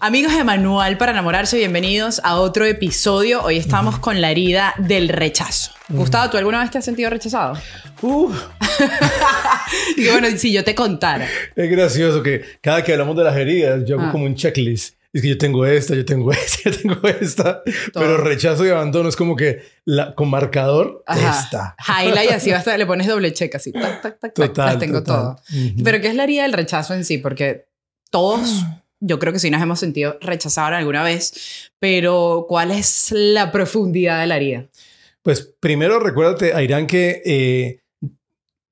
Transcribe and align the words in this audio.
Amigos 0.00 0.32
de 0.36 0.44
Manual 0.44 0.96
para 0.96 1.10
enamorarse, 1.12 1.56
bienvenidos 1.56 2.20
a 2.22 2.36
otro 2.36 2.64
episodio. 2.64 3.42
Hoy 3.42 3.56
estamos 3.56 3.98
con 3.98 4.20
la 4.20 4.30
herida 4.30 4.74
del 4.78 5.08
rechazo. 5.08 5.72
Gustavo, 5.88 6.30
¿tú 6.30 6.36
alguna 6.36 6.60
vez 6.60 6.70
te 6.70 6.78
has 6.78 6.84
sentido 6.84 7.10
rechazado? 7.10 7.54
Uh, 8.02 8.32
Y 9.96 10.08
bueno, 10.08 10.28
si 10.36 10.52
yo 10.52 10.62
te 10.62 10.74
contara. 10.76 11.26
es 11.56 11.70
gracioso 11.70 12.22
que 12.22 12.44
cada 12.60 12.84
que 12.84 12.92
hablamos 12.92 13.16
de 13.16 13.24
las 13.24 13.36
heridas, 13.36 13.82
yo 13.86 13.96
hago 13.98 14.08
Ah. 14.08 14.12
como 14.12 14.24
un 14.26 14.36
checklist. 14.36 14.94
Es 15.12 15.22
que 15.22 15.28
yo 15.30 15.38
tengo 15.38 15.66
esta, 15.66 15.94
yo 15.96 16.04
tengo 16.04 16.30
esta, 16.32 16.70
yo 16.70 16.76
tengo 16.78 17.08
esta. 17.08 17.62
Todo. 17.92 18.04
Pero 18.04 18.16
rechazo 18.18 18.64
y 18.64 18.68
abandono 18.70 19.08
es 19.08 19.16
como 19.16 19.34
que 19.34 19.62
la, 19.84 20.14
con 20.14 20.30
marcador, 20.30 21.02
Ajá. 21.06 21.40
esta. 21.40 21.76
Highlight 21.88 22.30
así 22.30 22.50
basta, 22.52 22.76
le 22.78 22.86
pones 22.86 23.08
doble 23.08 23.32
check 23.32 23.52
así. 23.56 23.72
Tac, 23.72 24.00
tac, 24.00 24.02
tac, 24.02 24.20
tac, 24.20 24.34
Total, 24.34 24.66
las 24.66 24.78
tengo 24.78 25.02
total. 25.02 25.16
todo. 25.36 25.42
Pero 25.82 26.00
¿qué 26.00 26.08
es 26.08 26.14
la 26.14 26.22
herida 26.24 26.42
del 26.44 26.52
rechazo 26.52 26.94
en 26.94 27.04
sí? 27.04 27.18
Porque 27.18 27.66
todos, 28.10 28.64
yo 29.00 29.18
creo 29.18 29.32
que 29.32 29.38
sí 29.38 29.50
nos 29.50 29.62
hemos 29.62 29.80
sentido 29.80 30.16
rechazados 30.20 30.76
alguna 30.76 31.02
vez, 31.02 31.70
pero 31.78 32.46
¿cuál 32.48 32.70
es 32.70 33.12
la 33.12 33.52
profundidad 33.52 34.20
de 34.20 34.26
la 34.26 34.36
herida? 34.36 34.68
Pues 35.22 35.42
primero 35.60 36.00
recuérdate, 36.00 36.54
Airán, 36.54 36.86
que 36.86 37.22
eh, 37.24 37.80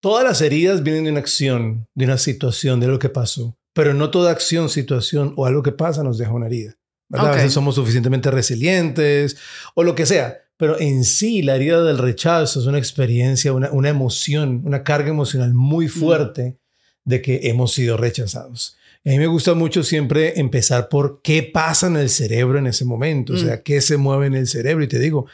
todas 0.00 0.24
las 0.24 0.40
heridas 0.40 0.82
vienen 0.82 1.04
de 1.04 1.10
una 1.10 1.20
acción, 1.20 1.86
de 1.94 2.04
una 2.04 2.18
situación, 2.18 2.80
de 2.80 2.88
lo 2.88 2.98
que 2.98 3.08
pasó. 3.08 3.56
Pero 3.72 3.92
no 3.92 4.10
toda 4.10 4.30
acción, 4.30 4.70
situación 4.70 5.34
o 5.36 5.44
algo 5.44 5.62
que 5.62 5.72
pasa 5.72 6.02
nos 6.02 6.16
deja 6.16 6.32
una 6.32 6.46
herida. 6.46 6.76
¿verdad? 7.08 7.26
Ok. 7.26 7.32
A 7.32 7.36
veces 7.36 7.52
somos 7.52 7.74
suficientemente 7.74 8.30
resilientes 8.30 9.36
o 9.74 9.84
lo 9.84 9.94
que 9.94 10.06
sea. 10.06 10.38
Pero 10.56 10.80
en 10.80 11.04
sí, 11.04 11.42
la 11.42 11.56
herida 11.56 11.84
del 11.84 11.98
rechazo 11.98 12.60
es 12.60 12.66
una 12.66 12.78
experiencia, 12.78 13.52
una, 13.52 13.70
una 13.70 13.90
emoción, 13.90 14.62
una 14.64 14.82
carga 14.82 15.10
emocional 15.10 15.52
muy 15.52 15.88
fuerte 15.88 16.56
de 17.04 17.20
que 17.20 17.40
hemos 17.44 17.72
sido 17.74 17.98
rechazados. 17.98 18.78
A 19.06 19.10
mí 19.10 19.18
me 19.18 19.28
gusta 19.28 19.54
mucho 19.54 19.84
siempre 19.84 20.40
empezar 20.40 20.88
por 20.88 21.20
qué 21.22 21.44
pasa 21.44 21.86
en 21.86 21.96
el 21.96 22.10
cerebro 22.10 22.58
en 22.58 22.66
ese 22.66 22.84
momento, 22.84 23.34
o 23.34 23.36
sea, 23.36 23.56
Mm. 23.56 23.62
qué 23.64 23.80
se 23.80 23.96
mueve 23.96 24.26
en 24.26 24.34
el 24.34 24.48
cerebro. 24.48 24.82
Y 24.82 24.88
te 24.88 24.98
digo, 24.98 25.26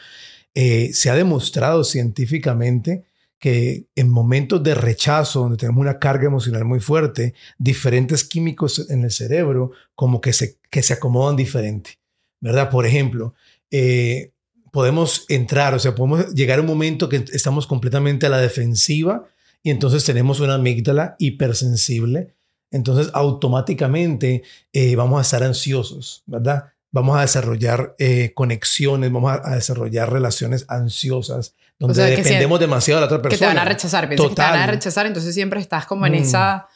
eh, 0.53 0.91
se 0.93 1.09
ha 1.09 1.15
demostrado 1.15 1.83
científicamente 1.83 3.03
que 3.39 3.87
en 3.95 4.09
momentos 4.09 4.61
de 4.63 4.75
rechazo, 4.75 5.41
donde 5.41 5.57
tenemos 5.57 5.81
una 5.81 5.97
carga 5.99 6.27
emocional 6.27 6.63
muy 6.65 6.79
fuerte, 6.79 7.33
diferentes 7.57 8.23
químicos 8.23 8.89
en 8.91 9.03
el 9.03 9.11
cerebro 9.11 9.71
como 9.95 10.21
que 10.21 10.33
se, 10.33 10.57
que 10.69 10.83
se 10.83 10.93
acomodan 10.93 11.35
diferente, 11.35 11.97
¿verdad? 12.39 12.69
Por 12.69 12.85
ejemplo, 12.85 13.33
eh, 13.71 14.31
podemos 14.71 15.25
entrar, 15.29 15.73
o 15.73 15.79
sea, 15.79 15.95
podemos 15.95 16.33
llegar 16.33 16.59
a 16.59 16.61
un 16.61 16.67
momento 16.67 17.09
que 17.09 17.25
estamos 17.33 17.65
completamente 17.67 18.27
a 18.27 18.29
la 18.29 18.37
defensiva 18.39 19.25
y 19.63 19.71
entonces 19.71 20.05
tenemos 20.05 20.39
una 20.39 20.53
amígdala 20.55 21.15
hipersensible, 21.19 22.33
entonces 22.73 23.09
automáticamente 23.13 24.43
eh, 24.73 24.95
vamos 24.95 25.19
a 25.19 25.21
estar 25.21 25.43
ansiosos, 25.43 26.23
¿verdad? 26.25 26.65
Vamos 26.91 27.17
a 27.17 27.21
desarrollar 27.21 27.95
eh, 27.97 28.33
conexiones, 28.35 29.11
vamos 29.11 29.31
a, 29.31 29.41
a 29.51 29.55
desarrollar 29.55 30.11
relaciones 30.11 30.65
ansiosas, 30.67 31.55
donde 31.79 31.95
sea, 31.95 32.07
que 32.09 32.17
si- 32.17 32.23
dependemos 32.23 32.59
demasiado 32.59 32.99
de 32.99 33.01
la 33.01 33.05
otra 33.07 33.21
persona. 33.21 33.37
Que 33.47 33.53
te 33.53 33.57
van 33.59 33.65
a 33.67 33.69
rechazar, 33.69 34.07
piensas 34.07 34.29
que 34.29 34.35
te 34.35 34.41
van 34.41 34.49
a 34.49 34.53
Total. 34.55 34.69
rechazar, 34.75 35.05
entonces 35.07 35.33
siempre 35.33 35.59
estás 35.59 35.85
como 35.85 36.05
en 36.05 36.13
Mm. 36.13 36.15
esa... 36.17 36.67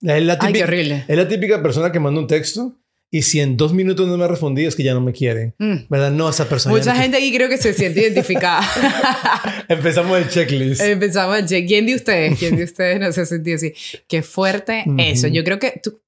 Es 0.00 0.22
la, 0.24 0.32
Ay, 0.32 0.38
qué 0.40 0.46
típica, 0.48 0.64
horrible. 0.64 1.04
es 1.06 1.16
la 1.16 1.28
típica 1.28 1.62
persona 1.62 1.92
que 1.92 2.00
manda 2.00 2.18
un 2.20 2.26
texto 2.26 2.74
y 3.14 3.22
si 3.22 3.40
en 3.40 3.58
dos 3.58 3.74
minutos 3.74 4.08
no 4.08 4.16
me 4.16 4.24
ha 4.24 4.28
respondido 4.28 4.68
es 4.70 4.74
que 4.74 4.82
ya 4.82 4.94
no 4.94 5.02
me 5.02 5.12
quiere. 5.12 5.52
Mm. 5.58 5.74
¿Verdad? 5.90 6.10
No, 6.10 6.30
esa 6.30 6.48
persona. 6.48 6.74
Mucha 6.74 6.94
no 6.94 7.00
gente 7.00 7.18
aquí 7.18 7.30
creo 7.32 7.48
que 7.50 7.58
se 7.58 7.74
siente 7.74 8.00
identificada. 8.00 8.62
Empezamos 9.68 10.18
el 10.18 10.28
checklist. 10.28 10.80
Empezamos 10.80 11.36
a 11.36 11.44
che- 11.46 11.64
¿Quién 11.66 11.84
de 11.86 11.94
ustedes? 11.94 12.38
¿Quién 12.38 12.56
de 12.56 12.64
ustedes 12.64 12.98
no 12.98 13.12
se 13.12 13.26
sentía 13.26 13.56
así? 13.56 13.74
Qué 14.08 14.22
fuerte 14.22 14.84
Ujú. 14.86 14.96
eso. 14.98 15.28
Yo 15.28 15.44
creo 15.44 15.58
que 15.58 15.78
tú- 15.82 16.00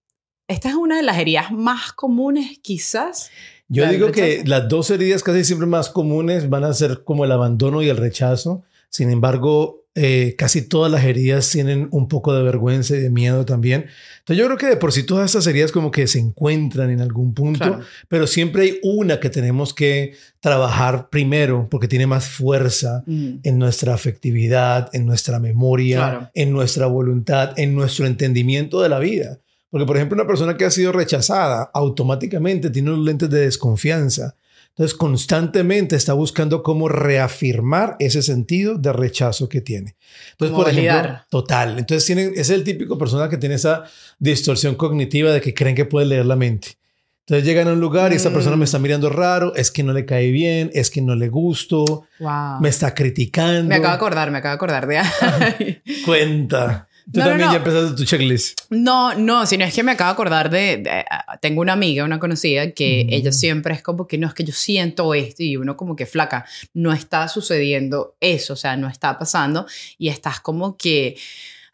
esta 0.48 0.70
es 0.70 0.74
una 0.74 0.96
de 0.96 1.02
las 1.02 1.18
heridas 1.18 1.52
más 1.52 1.92
comunes, 1.92 2.58
quizás. 2.62 3.30
Yo 3.68 3.86
digo 3.88 4.10
que 4.12 4.42
las 4.46 4.68
dos 4.68 4.90
heridas 4.90 5.22
casi 5.22 5.44
siempre 5.44 5.66
más 5.66 5.88
comunes 5.90 6.48
van 6.50 6.64
a 6.64 6.72
ser 6.74 7.02
como 7.04 7.24
el 7.24 7.32
abandono 7.32 7.82
y 7.82 7.88
el 7.88 7.96
rechazo. 7.96 8.62
Sin 8.90 9.10
embargo, 9.10 9.83
eh, 9.96 10.34
casi 10.36 10.62
todas 10.62 10.90
las 10.90 11.04
heridas 11.04 11.48
tienen 11.50 11.88
un 11.92 12.08
poco 12.08 12.34
de 12.34 12.42
vergüenza 12.42 12.96
y 12.96 13.00
de 13.00 13.10
miedo 13.10 13.44
también. 13.44 13.86
Entonces 14.18 14.38
yo 14.38 14.46
creo 14.46 14.58
que 14.58 14.66
de 14.66 14.76
por 14.76 14.90
sí 14.92 15.04
todas 15.04 15.26
estas 15.26 15.46
heridas 15.46 15.70
como 15.70 15.90
que 15.90 16.06
se 16.08 16.18
encuentran 16.18 16.90
en 16.90 17.00
algún 17.00 17.32
punto, 17.34 17.58
Claro. 17.60 17.80
pero 18.08 18.26
siempre 18.26 18.62
hay 18.62 18.80
una 18.82 19.20
que 19.20 19.30
tenemos 19.30 19.72
que 19.72 20.14
trabajar 20.40 21.08
primero 21.10 21.68
porque 21.70 21.86
tiene 21.88 22.06
más 22.08 22.26
fuerza 22.26 23.02
Mm. 23.06 23.34
en 23.44 23.58
nuestra 23.58 23.94
afectividad, 23.94 24.90
en 24.92 25.06
nuestra 25.06 25.38
memoria, 25.38 25.96
Claro. 25.98 26.30
en 26.34 26.52
nuestra 26.52 26.86
voluntad, 26.86 27.52
en 27.56 27.74
nuestro 27.74 28.06
entendimiento 28.06 28.80
de 28.82 28.88
la 28.88 28.98
vida. 28.98 29.38
Porque, 29.70 29.86
por 29.86 29.96
ejemplo, 29.96 30.16
una 30.16 30.26
persona 30.26 30.56
que 30.56 30.64
ha 30.64 30.70
sido 30.70 30.92
rechazada 30.92 31.70
automáticamente 31.74 32.70
tiene 32.70 32.90
unos 32.92 33.04
lentes 33.04 33.28
de 33.30 33.40
desconfianza. 33.40 34.36
Entonces, 34.76 34.96
constantemente 34.96 35.94
está 35.94 36.14
buscando 36.14 36.62
cómo 36.64 36.88
reafirmar 36.88 37.96
ese 38.00 38.22
sentido 38.22 38.76
de 38.76 38.92
rechazo 38.92 39.48
que 39.48 39.60
tiene. 39.60 39.94
Entonces, 40.32 40.56
por 40.56 40.68
ejemplo, 40.68 41.20
total. 41.30 41.78
Entonces, 41.78 42.04
tienen, 42.04 42.32
es 42.34 42.50
el 42.50 42.64
típico 42.64 42.98
persona 42.98 43.28
que 43.28 43.36
tiene 43.36 43.54
esa 43.54 43.84
distorsión 44.18 44.74
cognitiva 44.74 45.30
de 45.32 45.40
que 45.40 45.54
creen 45.54 45.76
que 45.76 45.84
puede 45.84 46.06
leer 46.06 46.26
la 46.26 46.34
mente. 46.36 46.76
Entonces 47.26 47.46
llegan 47.46 47.68
a 47.68 47.72
un 47.72 47.80
lugar 47.80 48.12
y 48.12 48.16
esta 48.16 48.30
persona 48.32 48.54
Mm. 48.56 48.58
me 48.58 48.64
está 48.66 48.78
mirando 48.78 49.08
raro, 49.08 49.54
es 49.54 49.70
que 49.70 49.82
no 49.82 49.94
le 49.94 50.04
cae 50.04 50.30
bien, 50.30 50.70
es 50.74 50.90
que 50.90 51.00
no 51.00 51.14
le 51.14 51.28
gusto, 51.28 52.06
Wow. 52.20 52.60
me 52.60 52.68
está 52.68 52.92
criticando. 52.94 53.66
Me 53.68 53.76
acabo 53.76 53.92
de 53.92 53.96
acordar, 53.96 54.30
me 54.30 54.38
acabo 54.38 54.50
de 54.50 54.56
acordar 54.56 54.86
de... 54.86 55.82
Cuenta. 56.04 56.86
Tú 57.12 57.20
No, 57.20 57.24
no, 57.26 57.30
también 57.30 57.46
no. 57.48 57.52
ya 57.52 57.58
empezaste 57.58 57.96
tu 57.96 58.04
checklist. 58.04 58.60
No, 58.70 59.14
no, 59.14 59.44
sino 59.46 59.64
es 59.64 59.74
que 59.74 59.82
me 59.82 59.92
acabo 59.92 60.08
de 60.08 60.12
acordar 60.12 60.50
de, 60.50 60.78
de- 60.78 61.04
tengo 61.42 61.60
una 61.60 61.74
amiga, 61.74 62.02
una 62.04 62.18
conocida, 62.18 62.70
que 62.72 63.04
Mm. 63.06 63.12
ella 63.12 63.32
siempre 63.32 63.74
es 63.74 63.82
como 63.82 64.06
que 64.08 64.16
no, 64.18 64.26
es 64.26 64.32
que 64.34 64.42
yo 64.44 64.52
siento 64.54 65.12
esto 65.14 65.42
y 65.42 65.56
uno 65.56 65.76
como 65.76 65.96
que 65.96 66.06
flaca, 66.06 66.46
no 66.72 66.92
está 66.92 67.28
sucediendo 67.28 68.16
eso, 68.20 68.54
o 68.54 68.56
sea, 68.56 68.76
no 68.76 68.88
está 68.88 69.18
pasando 69.18 69.66
y 69.98 70.08
estás 70.08 70.40
como 70.40 70.76
que 70.78 71.16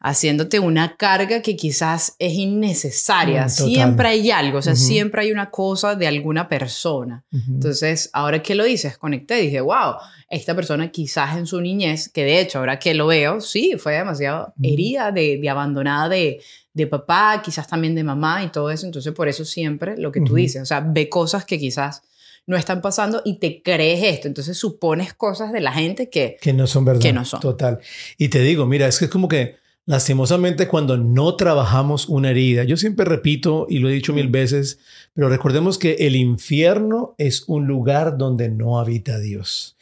haciéndote 0.02 0.58
una 0.58 0.96
carga 0.96 1.42
que 1.42 1.56
quizás 1.56 2.14
es 2.18 2.32
innecesaria. 2.32 3.46
Mm, 3.46 3.50
total. 3.50 3.68
siempre 3.68 4.08
hay 4.08 4.30
algo, 4.30 4.58
o 4.58 4.62
sea, 4.62 4.74
siempre 4.74 5.22
hay 5.22 5.32
una 5.32 5.50
cosa 5.50 5.94
de 5.94 6.06
alguna 6.06 6.48
persona. 6.48 7.22
Ujú. 7.30 7.52
Entonces, 7.52 8.08
ahora 8.14 8.42
que 8.42 8.54
lo 8.54 8.64
dices, 8.64 8.96
conecté 8.96 9.34
dije, 9.36 9.60
wow, 9.60 9.96
esta 10.30 10.56
persona 10.56 10.90
quizás 10.90 11.36
en 11.36 11.46
su 11.46 11.60
niñez, 11.60 12.08
que 12.08 12.24
de 12.24 12.40
hecho 12.40 12.58
ahora 12.58 12.78
que 12.78 12.94
lo 12.94 13.08
veo, 13.08 13.42
sí, 13.42 13.74
fue 13.78 13.92
demasiado 13.92 14.54
Ujú. 14.58 14.72
herida, 14.72 15.12
de, 15.12 15.38
de 15.38 15.50
abandonada 15.50 16.08
de, 16.08 16.40
de 16.72 16.86
papá, 16.86 17.42
quizás 17.44 17.68
también 17.68 17.94
de 17.94 18.02
mamá 18.02 18.42
y 18.42 18.48
todo 18.48 18.70
eso. 18.70 18.86
Entonces, 18.86 19.12
por 19.12 19.28
eso 19.28 19.44
siempre 19.44 19.98
lo 19.98 20.10
que 20.12 20.22
tú 20.22 20.34
dices, 20.34 20.62
o 20.62 20.66
sea, 20.66 20.80
ve 20.80 21.10
cosas 21.10 21.44
que 21.44 21.58
quizás 21.58 22.02
no 22.46 22.56
están 22.56 22.80
pasando 22.80 23.20
y 23.26 23.38
te 23.38 23.62
crees 23.62 24.02
esto. 24.02 24.28
Entonces, 24.28 24.56
supones 24.56 25.12
cosas 25.12 25.52
de 25.52 25.60
la 25.60 25.72
gente 25.72 26.08
que... 26.08 26.38
que 26.40 26.54
no 26.54 26.66
son 26.66 26.86
verdad. 26.86 27.02
Que 27.02 27.12
no 27.12 27.26
son. 27.26 27.40
Total. 27.40 27.80
Y 28.16 28.28
te 28.28 28.40
digo, 28.40 28.64
mira, 28.64 28.88
es 28.88 28.98
que 28.98 29.04
es 29.04 29.10
como 29.10 29.28
que 29.28 29.59
lastimosamente 29.90 30.68
cuando 30.68 30.96
no 30.96 31.34
trabajamos 31.34 32.08
una 32.08 32.30
herida, 32.30 32.62
yo 32.62 32.76
siempre 32.76 33.04
repito 33.04 33.66
y 33.68 33.80
lo 33.80 33.88
he 33.88 33.92
dicho 33.92 34.12
mil 34.12 34.28
veces, 34.28 34.78
pero 35.14 35.28
recordemos 35.28 35.78
que 35.78 35.94
el 35.94 36.14
infierno 36.14 37.16
es 37.18 37.42
un 37.48 37.66
lugar 37.66 38.16
donde 38.16 38.48
no 38.50 38.78
habita 38.78 39.18
Dios. 39.18 39.76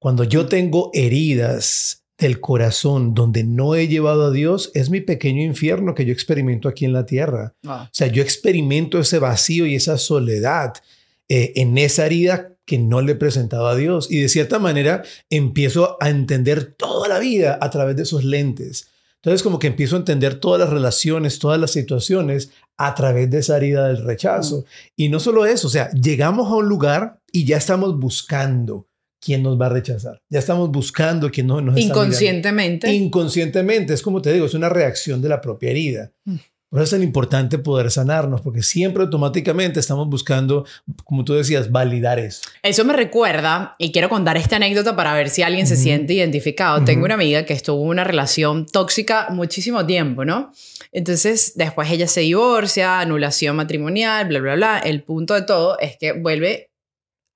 Cuando 0.00 0.24
yo 0.24 0.46
tengo 0.46 0.90
heridas 0.92 2.02
del 2.18 2.40
corazón 2.40 3.14
donde 3.14 3.44
no 3.44 3.76
he 3.76 3.86
llevado 3.86 4.26
a 4.26 4.32
Dios, 4.32 4.72
es 4.74 4.90
mi 4.90 5.00
pequeño 5.00 5.44
infierno 5.44 5.94
que 5.94 6.04
yo 6.04 6.12
experimento 6.12 6.68
aquí 6.68 6.84
en 6.84 6.92
la 6.92 7.06
tierra. 7.06 7.54
wow, 7.62 7.82
O 7.82 7.88
sea, 7.92 8.08
yo 8.08 8.22
experimento 8.24 8.98
ese 8.98 9.20
vacío 9.20 9.66
y 9.66 9.76
esa 9.76 9.98
soledad 9.98 10.74
eh, 11.28 11.52
en 11.54 11.78
esa 11.78 12.06
herida 12.06 12.56
que 12.64 12.78
no 12.78 13.02
le 13.02 13.12
he 13.12 13.14
presentado 13.16 13.68
a 13.68 13.76
Dios. 13.76 14.10
Y 14.10 14.18
de 14.18 14.28
cierta 14.28 14.58
manera 14.58 15.04
empiezo 15.30 15.96
a 16.00 16.10
entender 16.10 16.74
toda 16.76 17.06
la 17.06 17.20
vida 17.20 17.56
a 17.60 17.70
través 17.70 17.94
de 17.94 18.02
esos 18.02 18.24
lentes. 18.24 18.88
Entonces 19.24 19.42
como 19.42 19.58
que 19.58 19.68
empiezo 19.68 19.96
a 19.96 20.00
entender 20.00 20.34
todas 20.34 20.60
las 20.60 20.68
relaciones, 20.68 21.38
todas 21.38 21.58
las 21.58 21.70
situaciones 21.70 22.50
a 22.76 22.94
través 22.94 23.30
de 23.30 23.38
esa 23.38 23.56
herida 23.56 23.88
del 23.88 24.04
rechazo. 24.04 24.66
Y 24.96 25.08
no 25.08 25.18
solo 25.18 25.46
eso, 25.46 25.68
o 25.68 25.70
sea, 25.70 25.90
llegamos 25.92 26.48
a 26.48 26.56
un 26.56 26.68
lugar 26.68 27.22
y 27.32 27.46
ya 27.46 27.56
estamos 27.56 27.98
buscando 27.98 28.86
quién 29.18 29.42
nos 29.42 29.58
va 29.58 29.66
a 29.66 29.70
rechazar. 29.70 30.20
Ya 30.28 30.40
estamos 30.40 30.70
buscando 30.70 31.30
quién 31.30 31.46
no, 31.46 31.62
nos 31.62 31.78
está 31.78 31.88
inconscientemente. 31.88 32.92
Inconscientemente, 32.92 33.94
es 33.94 34.02
como 34.02 34.20
te 34.20 34.30
digo, 34.30 34.44
es 34.44 34.52
una 34.52 34.68
reacción 34.68 35.22
de 35.22 35.30
la 35.30 35.40
propia 35.40 35.70
herida. 35.70 36.12
Mm. 36.26 36.36
Por 36.74 36.82
eso 36.82 36.96
es 36.96 37.00
tan 37.00 37.04
importante 37.06 37.58
poder 37.60 37.88
sanarnos, 37.88 38.40
porque 38.40 38.60
siempre 38.60 39.04
automáticamente 39.04 39.78
estamos 39.78 40.08
buscando, 40.08 40.66
como 41.04 41.24
tú 41.24 41.34
decías, 41.34 41.70
validar 41.70 42.18
eso. 42.18 42.40
Eso 42.64 42.84
me 42.84 42.94
recuerda, 42.94 43.76
y 43.78 43.92
quiero 43.92 44.08
contar 44.08 44.36
esta 44.36 44.56
anécdota 44.56 44.96
para 44.96 45.14
ver 45.14 45.30
si 45.30 45.42
alguien 45.42 45.68
se 45.68 45.74
Ujú. 45.74 45.82
siente 45.84 46.14
identificado. 46.14 46.78
Ujú. 46.78 46.84
Tengo 46.86 47.04
una 47.04 47.14
amiga 47.14 47.44
que 47.44 47.52
estuvo 47.52 47.80
en 47.80 47.90
una 47.90 48.02
relación 48.02 48.66
tóxica 48.66 49.28
muchísimo 49.30 49.86
tiempo, 49.86 50.24
¿no? 50.24 50.50
Entonces, 50.90 51.52
después 51.54 51.88
ella 51.92 52.08
se 52.08 52.22
divorcia, 52.22 52.98
anulación 52.98 53.54
matrimonial, 53.54 54.26
bla, 54.26 54.40
bla, 54.40 54.54
bla. 54.56 54.78
El 54.80 55.04
punto 55.04 55.34
de 55.34 55.42
todo 55.42 55.78
es 55.78 55.96
que 55.96 56.10
vuelve 56.12 56.72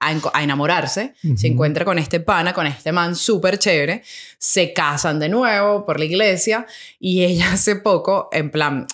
a, 0.00 0.12
enco- 0.14 0.32
a 0.34 0.42
enamorarse, 0.42 1.14
se 1.36 1.46
encuentra 1.46 1.84
con 1.84 1.98
este 2.00 2.18
pana, 2.18 2.52
con 2.52 2.66
este 2.66 2.90
man 2.90 3.14
súper 3.14 3.58
chévere, 3.60 4.02
se 4.38 4.72
casan 4.72 5.20
de 5.20 5.28
nuevo 5.28 5.86
por 5.86 6.00
la 6.00 6.04
iglesia 6.06 6.66
y 6.98 7.22
ella 7.24 7.52
hace 7.52 7.76
poco, 7.76 8.28
en 8.32 8.50
plan, 8.50 8.86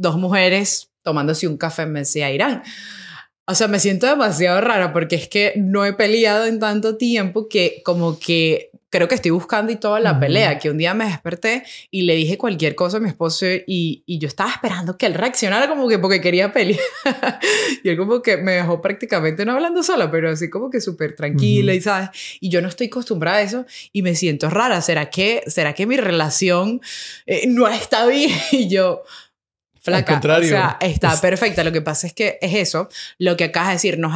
dos 0.00 0.16
mujeres 0.16 0.90
tomándose 1.02 1.46
un 1.46 1.56
café 1.56 1.86
me 1.86 2.00
decía, 2.00 2.30
Irán, 2.30 2.62
O 3.46 3.54
sea, 3.54 3.68
me 3.68 3.80
siento 3.80 4.06
demasiado 4.06 4.60
rara 4.60 4.92
porque 4.92 5.16
es 5.16 5.28
que 5.28 5.54
no 5.56 5.84
he 5.84 5.92
peleado 5.92 6.46
en 6.46 6.60
tanto 6.60 6.96
tiempo 6.96 7.48
que 7.48 7.82
como 7.84 8.18
que 8.18 8.70
creo 8.90 9.06
que 9.06 9.14
estoy 9.14 9.30
buscando 9.30 9.72
y 9.72 9.76
toda 9.76 10.00
la 10.00 10.18
pelea, 10.18 10.58
que 10.58 10.68
un 10.68 10.76
día 10.76 10.94
me 10.94 11.04
desperté 11.04 11.62
y 11.90 12.02
le 12.02 12.16
dije 12.16 12.36
cualquier 12.36 12.74
cosa 12.74 12.96
a 12.96 13.00
mi 13.00 13.08
esposo 13.08 13.46
y, 13.46 14.02
y 14.04 14.18
yo 14.18 14.26
estaba 14.26 14.50
esperando 14.50 14.98
que 14.98 15.06
él 15.06 15.14
reaccionara 15.14 15.68
como 15.68 15.88
que 15.88 15.98
porque 15.98 16.20
quería 16.20 16.52
pelear. 16.52 16.80
y 17.84 17.88
él 17.88 17.96
como 17.96 18.20
que 18.20 18.36
me 18.36 18.52
dejó 18.52 18.82
prácticamente 18.82 19.44
no 19.44 19.52
hablando 19.52 19.82
sola, 19.82 20.10
pero 20.10 20.30
así 20.30 20.50
como 20.50 20.70
que 20.70 20.80
súper 20.80 21.14
tranquila 21.14 21.72
y 21.72 21.80
sabes. 21.80 22.10
Y 22.40 22.50
yo 22.50 22.60
no 22.60 22.68
estoy 22.68 22.88
acostumbrada 22.88 23.38
a 23.38 23.42
eso 23.42 23.64
y 23.92 24.02
me 24.02 24.16
siento 24.16 24.50
rara. 24.50 24.80
¿Será 24.80 25.08
que, 25.08 25.44
será 25.46 25.72
que 25.72 25.86
mi 25.86 25.96
relación 25.96 26.80
eh, 27.26 27.46
no 27.46 27.68
está 27.68 28.06
bien? 28.06 28.36
y 28.52 28.68
yo 28.68 29.02
Flaca, 29.82 30.12
contrario, 30.12 30.46
o 30.46 30.50
sea, 30.50 30.76
está 30.80 31.18
perfecta. 31.20 31.64
Lo 31.64 31.72
que 31.72 31.80
pasa 31.80 32.06
es 32.06 32.12
que 32.12 32.38
es 32.42 32.54
eso, 32.54 32.88
lo 33.18 33.36
que 33.36 33.44
acabas 33.44 33.68
de 33.68 33.74
decir, 33.74 33.98
nos, 33.98 34.12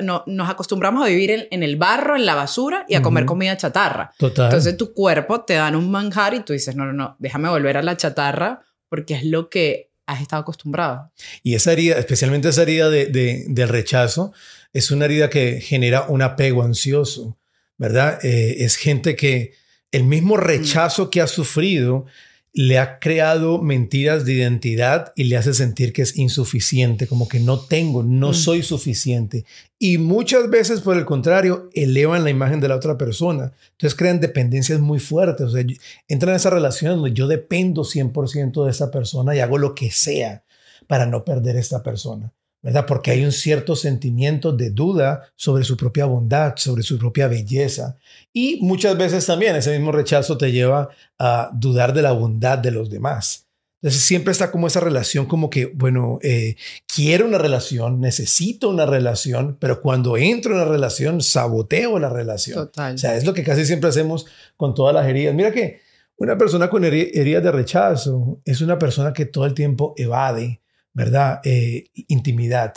no, 0.00 0.24
nos 0.26 0.50
acostumbramos 0.50 1.04
a 1.04 1.08
vivir 1.08 1.48
en, 1.50 1.62
el 1.62 1.76
barro, 1.76 2.16
en 2.16 2.26
la 2.26 2.34
basura 2.34 2.84
y 2.88 2.96
a 2.96 3.02
comer 3.02 3.24
comida 3.24 3.56
chatarra. 3.56 4.12
Total. 4.18 4.46
Entonces 4.46 4.76
tu 4.76 4.92
cuerpo 4.92 5.42
te 5.42 5.54
dan 5.54 5.76
un 5.76 5.90
manjar 5.90 6.34
y 6.34 6.40
tú 6.40 6.52
dices, 6.52 6.74
no, 6.74 6.84
no, 6.84 6.92
no, 6.92 7.16
déjame 7.20 7.48
volver 7.48 7.76
a 7.76 7.82
la 7.82 7.96
chatarra 7.96 8.62
porque 8.88 9.14
es 9.14 9.24
lo 9.24 9.48
que 9.48 9.90
has 10.06 10.20
estado 10.20 10.42
acostumbrado. 10.42 11.12
Y 11.44 11.54
esa 11.54 11.72
herida, 11.72 11.96
especialmente 11.96 12.48
esa 12.48 12.62
herida 12.62 12.90
de, 12.90 13.06
de, 13.06 13.44
del 13.48 13.68
rechazo, 13.68 14.32
es 14.72 14.90
una 14.90 15.04
herida 15.04 15.30
que 15.30 15.60
genera 15.60 16.06
un 16.08 16.22
apego 16.22 16.62
ansioso, 16.62 17.38
¿verdad? 17.78 18.18
Eh, 18.24 18.64
es 18.64 18.76
gente 18.76 19.14
que 19.14 19.54
el 19.92 20.04
mismo 20.04 20.36
rechazo 20.36 21.10
que 21.10 21.20
ha 21.20 21.26
sufrido 21.26 22.06
le 22.52 22.78
ha 22.78 22.98
creado 22.98 23.62
mentiras 23.62 24.24
de 24.24 24.32
identidad 24.32 25.12
y 25.14 25.24
le 25.24 25.36
hace 25.36 25.54
sentir 25.54 25.92
que 25.92 26.02
es 26.02 26.16
insuficiente, 26.16 27.06
como 27.06 27.28
que 27.28 27.38
no 27.38 27.60
tengo, 27.60 28.02
no 28.02 28.30
mm. 28.30 28.34
soy 28.34 28.62
suficiente. 28.62 29.44
Y 29.78 29.98
muchas 29.98 30.50
veces, 30.50 30.80
por 30.80 30.96
el 30.96 31.04
contrario, 31.04 31.70
elevan 31.74 32.24
la 32.24 32.30
imagen 32.30 32.60
de 32.60 32.68
la 32.68 32.76
otra 32.76 32.98
persona. 32.98 33.52
Entonces 33.72 33.96
crean 33.96 34.20
dependencias 34.20 34.80
muy 34.80 34.98
fuertes. 34.98 35.46
O 35.46 35.50
sea, 35.50 35.64
entran 36.08 36.30
en 36.30 36.36
esa 36.36 36.50
relación 36.50 36.96
donde 36.96 37.12
yo 37.12 37.28
dependo 37.28 37.82
100% 37.82 38.64
de 38.64 38.70
esa 38.70 38.90
persona 38.90 39.34
y 39.34 39.38
hago 39.38 39.56
lo 39.56 39.74
que 39.74 39.90
sea 39.90 40.42
para 40.86 41.06
no 41.06 41.24
perder 41.24 41.56
a 41.56 41.60
esta 41.60 41.82
persona. 41.82 42.32
¿Verdad? 42.62 42.86
Porque 42.86 43.10
hay 43.10 43.24
un 43.24 43.32
cierto 43.32 43.74
sentimiento 43.76 44.52
de 44.52 44.70
duda 44.70 45.22
sobre 45.36 45.64
su 45.64 45.76
propia 45.76 46.04
bondad, 46.04 46.54
sobre 46.56 46.82
su 46.82 46.98
propia 46.98 47.28
belleza. 47.28 47.96
Y 48.32 48.58
muchas 48.62 48.96
veces 48.96 49.24
también 49.26 49.56
ese 49.56 49.72
mismo 49.72 49.92
rechazo 49.92 50.36
te 50.36 50.52
lleva 50.52 50.88
a 51.18 51.50
dudar 51.54 51.94
de 51.94 52.02
la 52.02 52.12
bondad 52.12 52.58
de 52.58 52.70
los 52.70 52.90
demás. 52.90 53.46
Entonces 53.82 54.02
siempre 54.02 54.32
está 54.32 54.50
como 54.50 54.66
esa 54.66 54.80
relación 54.80 55.24
como 55.24 55.48
que, 55.48 55.64
bueno, 55.64 56.18
eh, 56.22 56.56
quiero 56.86 57.26
una 57.26 57.38
relación, 57.38 57.98
necesito 57.98 58.68
una 58.68 58.84
relación, 58.84 59.56
pero 59.58 59.80
cuando 59.80 60.18
entro 60.18 60.52
en 60.52 60.58
la 60.58 60.66
relación, 60.66 61.22
saboteo 61.22 61.98
la 61.98 62.10
relación. 62.10 62.56
Total. 62.56 62.94
O 62.94 62.98
sea, 62.98 63.16
es 63.16 63.24
lo 63.24 63.32
que 63.32 63.42
casi 63.42 63.64
siempre 63.64 63.88
hacemos 63.88 64.26
con 64.58 64.74
todas 64.74 64.94
las 64.94 65.06
heridas. 65.06 65.34
Mira 65.34 65.50
que 65.50 65.80
una 66.16 66.36
persona 66.36 66.68
con 66.68 66.84
heridas 66.84 67.42
de 67.42 67.50
rechazo 67.50 68.42
es 68.44 68.60
una 68.60 68.78
persona 68.78 69.14
que 69.14 69.24
todo 69.24 69.46
el 69.46 69.54
tiempo 69.54 69.94
evade, 69.96 70.60
¿verdad? 70.92 71.40
Eh, 71.44 71.90
intimidad, 72.08 72.74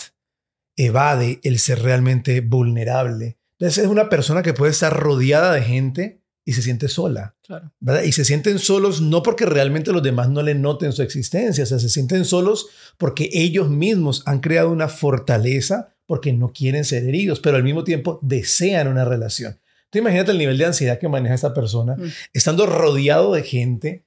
evade 0.76 1.40
el 1.44 1.60
ser 1.60 1.82
realmente 1.82 2.42
vulnerable. 2.42 3.38
Entonces 3.54 3.84
es 3.84 3.90
una 3.90 4.10
persona 4.10 4.44
que 4.44 4.54
puede 4.54 4.72
estar 4.72 4.94
rodeada 4.94 5.54
de 5.54 5.62
gente 5.62 6.24
y 6.46 6.54
se 6.54 6.62
siente 6.62 6.90
sola, 6.90 7.36
¿verdad? 7.80 8.04
Y 8.04 8.12
se 8.12 8.26
sienten 8.26 8.60
solos 8.60 9.00
no 9.02 9.24
porque 9.24 9.46
realmente 9.46 9.94
los 9.94 10.04
demás 10.04 10.30
no 10.30 10.42
le 10.42 10.56
noten 10.56 10.92
su 10.92 11.02
existencia, 11.02 11.64
o 11.64 11.68
sea, 11.68 11.80
se 11.80 11.90
sienten 11.90 12.26
solos 12.26 12.68
porque 12.98 13.30
ellos 13.32 13.70
mismos 13.70 14.24
han 14.26 14.42
creado 14.42 14.70
una 14.70 14.90
fortaleza 14.90 15.96
porque 16.06 16.34
no 16.34 16.52
quieren 16.52 16.84
ser 16.84 17.06
heridos, 17.06 17.40
pero 17.40 17.56
al 17.56 17.64
mismo 17.64 17.84
tiempo 17.86 18.20
desean 18.22 18.90
una 18.90 19.06
relación. 19.06 19.58
Tú 19.90 20.00
imagínate 20.00 20.32
el 20.32 20.38
nivel 20.38 20.58
de 20.58 20.66
ansiedad 20.66 21.00
que 21.00 21.08
maneja 21.08 21.36
esta 21.36 21.54
persona, 21.54 21.96
mm. 21.96 22.12
estando 22.34 22.66
rodeado 22.66 23.34
de 23.34 23.44
gente 23.44 24.06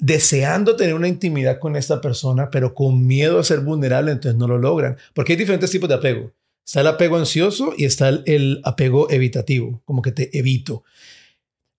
deseando 0.00 0.76
tener 0.76 0.94
una 0.94 1.08
intimidad 1.08 1.58
con 1.58 1.76
esta 1.76 2.00
persona, 2.00 2.50
pero 2.50 2.74
con 2.74 3.06
miedo 3.06 3.38
a 3.38 3.44
ser 3.44 3.60
vulnerable, 3.60 4.12
entonces 4.12 4.38
no 4.38 4.48
lo 4.48 4.58
logran. 4.58 4.96
Porque 5.14 5.34
hay 5.34 5.38
diferentes 5.38 5.70
tipos 5.70 5.88
de 5.88 5.94
apego. 5.94 6.32
Está 6.66 6.80
el 6.80 6.86
apego 6.86 7.16
ansioso 7.16 7.74
y 7.76 7.84
está 7.84 8.08
el, 8.08 8.60
apego 8.64 9.10
evitativo, 9.10 9.82
como 9.84 10.02
que 10.02 10.12
te 10.12 10.38
evito. 10.38 10.84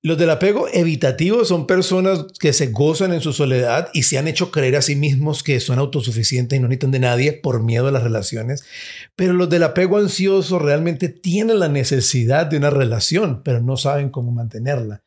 Los 0.04 0.18
del 0.18 0.32
apego 0.32 0.68
evitativo 0.74 1.46
son 1.46 1.68
personas 1.68 2.26
que 2.40 2.54
se 2.54 2.68
gozan 2.68 3.14
en 3.14 3.22
su 3.22 3.34
soledad 3.34 3.90
y 3.94 4.04
se 4.04 4.18
han 4.18 4.28
hecho 4.28 4.50
creer 4.50 4.76
a 4.76 4.82
sí 4.82 4.96
mismos 4.96 5.44
que 5.44 5.60
son 5.60 5.78
autosuficientes 5.78 6.58
y 6.58 6.60
no 6.60 6.68
necesitan 6.68 6.92
de 6.92 7.00
nadie 7.00 7.34
por 7.34 7.62
miedo 7.62 7.88
a 7.88 7.92
las 7.92 8.04
relaciones. 8.04 8.64
Pero 9.16 9.34
los 9.34 9.48
del 9.50 9.64
apego 9.64 9.98
ansioso 9.98 10.58
realmente 10.58 11.08
tienen 11.08 11.60
la 11.60 11.70
necesidad 11.70 12.48
de 12.48 12.58
una 12.58 12.72
relación, 12.72 13.44
pero 13.44 13.62
no 13.62 13.78
saben 13.78 14.10
cómo 14.10 14.32
mantenerla. 14.32 15.04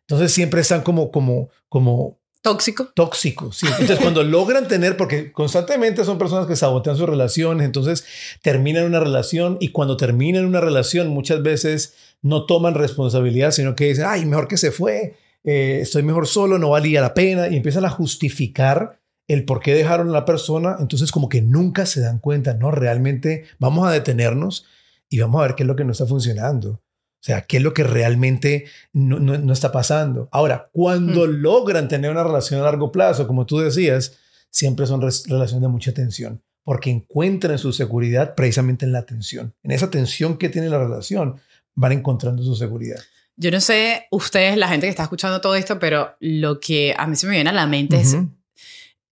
Entonces 0.00 0.32
siempre 0.32 0.62
están 0.62 0.80
como, 0.80 1.10
como, 1.10 1.50
como 1.68 2.18
Tóxico. 2.40 2.88
Tóxico, 2.94 3.52
sí. 3.52 3.66
Entonces, 3.66 3.98
cuando 3.98 4.22
logran 4.22 4.68
tener, 4.68 4.96
porque 4.96 5.32
constantemente 5.32 6.04
son 6.04 6.18
personas 6.18 6.46
que 6.46 6.56
sabotean 6.56 6.96
sus 6.96 7.08
relaciones, 7.08 7.66
entonces 7.66 8.04
terminan 8.42 8.84
una 8.84 9.00
relación 9.00 9.58
y 9.60 9.68
cuando 9.68 9.96
terminan 9.96 10.44
una 10.44 10.60
relación 10.60 11.08
muchas 11.08 11.42
veces 11.42 11.94
no 12.22 12.46
toman 12.46 12.74
responsabilidad, 12.74 13.50
sino 13.50 13.74
que 13.74 13.86
dicen, 13.86 14.06
ay, 14.06 14.24
mejor 14.24 14.48
que 14.48 14.56
se 14.56 14.70
fue, 14.70 15.16
eh, 15.44 15.80
estoy 15.82 16.02
mejor 16.02 16.26
solo, 16.26 16.58
no 16.58 16.70
valía 16.70 17.00
la 17.00 17.14
pena, 17.14 17.48
y 17.48 17.56
empiezan 17.56 17.84
a 17.84 17.90
justificar 17.90 19.00
el 19.28 19.44
por 19.44 19.60
qué 19.60 19.74
dejaron 19.74 20.08
a 20.08 20.12
la 20.12 20.24
persona, 20.24 20.76
entonces 20.80 21.12
como 21.12 21.28
que 21.28 21.42
nunca 21.42 21.86
se 21.86 22.00
dan 22.00 22.18
cuenta, 22.18 22.54
¿no? 22.54 22.70
Realmente 22.70 23.44
vamos 23.58 23.86
a 23.86 23.92
detenernos 23.92 24.66
y 25.10 25.18
vamos 25.20 25.40
a 25.40 25.42
ver 25.46 25.54
qué 25.54 25.64
es 25.64 25.66
lo 25.66 25.76
que 25.76 25.84
no 25.84 25.92
está 25.92 26.06
funcionando. 26.06 26.80
O 27.20 27.24
sea, 27.24 27.42
¿qué 27.42 27.56
es 27.56 27.62
lo 27.62 27.74
que 27.74 27.82
realmente 27.82 28.66
no, 28.92 29.52
está 29.52 29.72
pasando? 29.72 30.28
Ahora, 30.30 30.70
cuando 30.72 31.26
mm. 31.26 31.30
logran 31.30 31.88
tener 31.88 32.12
una 32.12 32.22
relación 32.22 32.60
a 32.60 32.64
largo 32.64 32.92
plazo, 32.92 33.26
como 33.26 33.44
tú 33.44 33.58
decías, 33.58 34.16
siempre 34.50 34.86
son 34.86 35.00
relaciones 35.00 35.60
de 35.60 35.68
mucha 35.68 35.92
tensión, 35.92 36.40
porque 36.62 36.90
encuentran 36.90 37.58
su 37.58 37.72
seguridad 37.72 38.36
precisamente 38.36 38.86
en 38.86 38.92
la 38.92 39.04
tensión. 39.04 39.52
En 39.64 39.72
esa 39.72 39.90
tensión 39.90 40.38
que 40.38 40.48
tiene 40.48 40.68
la 40.68 40.78
relación, 40.78 41.40
van 41.74 41.92
encontrando 41.92 42.42
su 42.44 42.54
seguridad. 42.54 43.00
Yo 43.36 43.50
no 43.50 43.60
sé, 43.60 44.06
ustedes, 44.12 44.56
la 44.56 44.68
gente 44.68 44.86
que 44.86 44.90
está 44.90 45.04
escuchando 45.04 45.40
todo 45.40 45.56
esto, 45.56 45.78
pero 45.78 46.14
lo 46.20 46.60
que 46.60 46.94
a 46.96 47.06
mí 47.08 47.16
se 47.16 47.26
me 47.26 47.34
viene 47.34 47.50
a 47.50 47.52
la 47.52 47.66
mente 47.66 48.00
es 48.00 48.16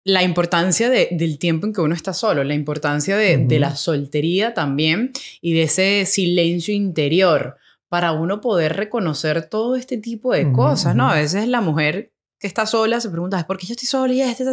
la 0.04 0.22
importancia 0.22 0.90
del 0.90 1.38
tiempo 1.38 1.66
en 1.66 1.72
que 1.72 1.80
uno 1.80 1.94
está 1.94 2.12
solo, 2.12 2.44
la 2.44 2.54
importancia 2.54 3.16
de, 3.16 3.36
de 3.38 3.58
la 3.58 3.74
soltería 3.74 4.54
también 4.54 5.12
y 5.40 5.54
de 5.54 5.62
ese 5.64 6.06
silencio 6.06 6.72
interior 6.72 7.56
para 7.88 8.12
uno 8.12 8.40
poder 8.40 8.76
reconocer 8.76 9.48
todo 9.48 9.76
este 9.76 9.98
tipo 9.98 10.32
de 10.32 10.52
cosas, 10.52 10.96
¿no? 10.96 11.08
A 11.08 11.14
veces 11.14 11.46
la 11.48 11.60
mujer 11.60 12.12
que 12.38 12.46
está 12.46 12.66
sola 12.66 13.00
se 13.00 13.10
pregunta, 13.10 13.46
¿por 13.46 13.58
qué 13.58 13.66
yo 13.66 13.72
estoy 13.72 13.86
sola 13.86 14.12
y 14.12 14.20
este, 14.20 14.44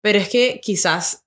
Pero 0.00 0.18
es 0.18 0.28
que 0.28 0.60
quizás 0.62 1.24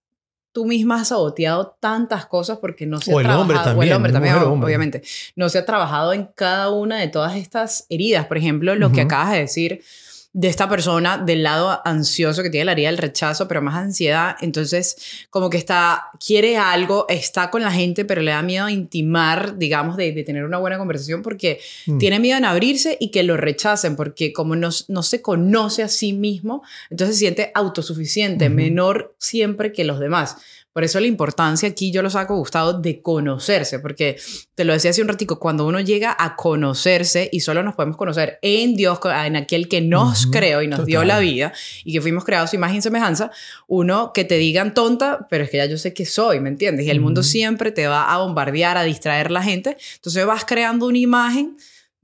tú 0.51 0.65
misma 0.65 1.01
has 1.01 1.09
saboteado 1.09 1.77
tantas 1.79 2.25
cosas 2.25 2.57
porque 2.59 2.85
no 2.85 2.99
se 2.99 3.11
ha 3.11 3.15
trabajado, 3.15 3.41
hombre 3.41 3.57
también, 3.57 3.77
o 3.77 3.83
el 3.83 3.93
hombre 3.93 4.11
también, 4.11 4.35
obviamente, 4.35 5.03
no 5.35 5.49
se 5.49 5.59
ha 5.59 5.65
trabajado 5.65 6.13
en 6.13 6.25
cada 6.35 6.69
una 6.69 6.97
de 6.97 7.07
todas 7.07 7.35
estas 7.35 7.85
heridas. 7.89 8.25
Por 8.25 8.37
ejemplo, 8.37 8.75
lo 8.75 8.91
que 8.91 9.01
acabas 9.01 9.31
de 9.31 9.39
decir 9.39 9.83
de 10.31 10.47
esta 10.47 10.69
persona 10.69 11.17
del 11.17 11.41
lado 11.41 11.81
ansioso 11.85 12.43
que 12.43 12.51
tiene 12.51 12.65
la 12.65 12.73
herida 12.73 12.89
del 12.89 12.99
rechazo, 12.99 13.47
pero 13.47 13.63
más 13.63 13.75
ansiedad. 13.75 14.35
Entonces, 14.41 15.25
como 15.31 15.49
que 15.49 15.57
está, 15.57 16.03
quiere 16.23 16.57
algo, 16.57 17.07
está 17.09 17.49
con 17.49 17.63
la 17.63 17.71
gente, 17.71 18.05
pero 18.05 18.21
le 18.21 18.31
da 18.31 18.43
miedo 18.43 18.65
a 18.65 18.71
intimar, 18.71 19.57
digamos, 19.57 19.97
de, 19.97 20.11
tener 20.23 20.45
una 20.45 20.59
buena 20.59 20.77
conversación 20.77 21.23
porque 21.23 21.59
mm. 21.87 21.97
tiene 21.97 22.19
miedo 22.19 22.37
en 22.37 22.45
abrirse 22.45 22.95
y 22.99 23.09
que 23.09 23.23
lo 23.23 23.37
rechacen, 23.37 23.95
porque 23.95 24.31
como 24.31 24.55
no, 24.55 24.69
no, 24.87 25.01
se 25.01 25.21
conoce 25.23 25.81
a 25.81 25.87
sí 25.87 26.13
mismo, 26.13 26.61
entonces 26.91 27.15
se 27.15 27.21
siente 27.21 27.51
autosuficiente, 27.55 28.49
menor 28.49 29.15
siempre 29.17 29.73
que 29.73 29.83
los 29.83 29.99
demás. 29.99 30.37
Por 30.79 30.85
eso 30.85 31.01
la 31.01 31.07
importancia 31.07 31.67
aquí 31.67 31.91
yo 31.91 32.01
lo 32.01 32.09
saco, 32.09 32.37
Gustavo, 32.37 32.71
de 32.71 33.01
conocerse, 33.01 33.79
porque 33.79 34.15
te 34.55 34.63
lo 34.63 34.71
decía 34.71 34.91
hace 34.91 35.01
un 35.01 35.09
ratico, 35.09 35.37
cuando 35.37 35.67
uno 35.67 35.81
llega 35.81 36.15
a 36.17 36.37
conocerse 36.37 37.27
y 37.33 37.41
solo 37.41 37.63
nos 37.63 37.75
podemos 37.75 37.97
conocer 37.97 38.39
en 38.41 38.77
Dios, 38.77 38.97
en 39.03 39.35
aquel 39.35 39.67
que 39.67 39.81
nos 39.81 40.27
creó 40.27 40.61
y 40.61 40.69
nos 40.69 40.85
dio 40.85 41.03
la 41.03 41.19
vida 41.19 41.51
y 41.83 41.91
que 41.91 41.99
fuimos 41.99 42.23
creados 42.23 42.53
imagen 42.53 42.77
y 42.77 42.81
semejanza, 42.81 43.29
uno 43.67 44.13
que 44.13 44.23
te 44.23 44.37
digan 44.37 44.73
tonta, 44.73 45.27
pero 45.29 45.43
es 45.43 45.49
que 45.49 45.57
ya 45.57 45.65
yo 45.65 45.77
sé 45.77 45.93
que 45.93 46.05
soy, 46.05 46.39
¿me 46.39 46.47
entiendes? 46.47 46.85
Y 46.85 46.91
el 46.91 47.01
mundo 47.01 47.23
siempre 47.23 47.73
te 47.73 47.85
va 47.87 48.13
a 48.13 48.19
bombardear, 48.19 48.77
a 48.77 48.83
distraer 48.83 49.31
la 49.31 49.43
gente, 49.43 49.75
entonces 49.95 50.25
vas 50.25 50.45
creando 50.45 50.85
una 50.85 50.97
imagen 50.97 51.57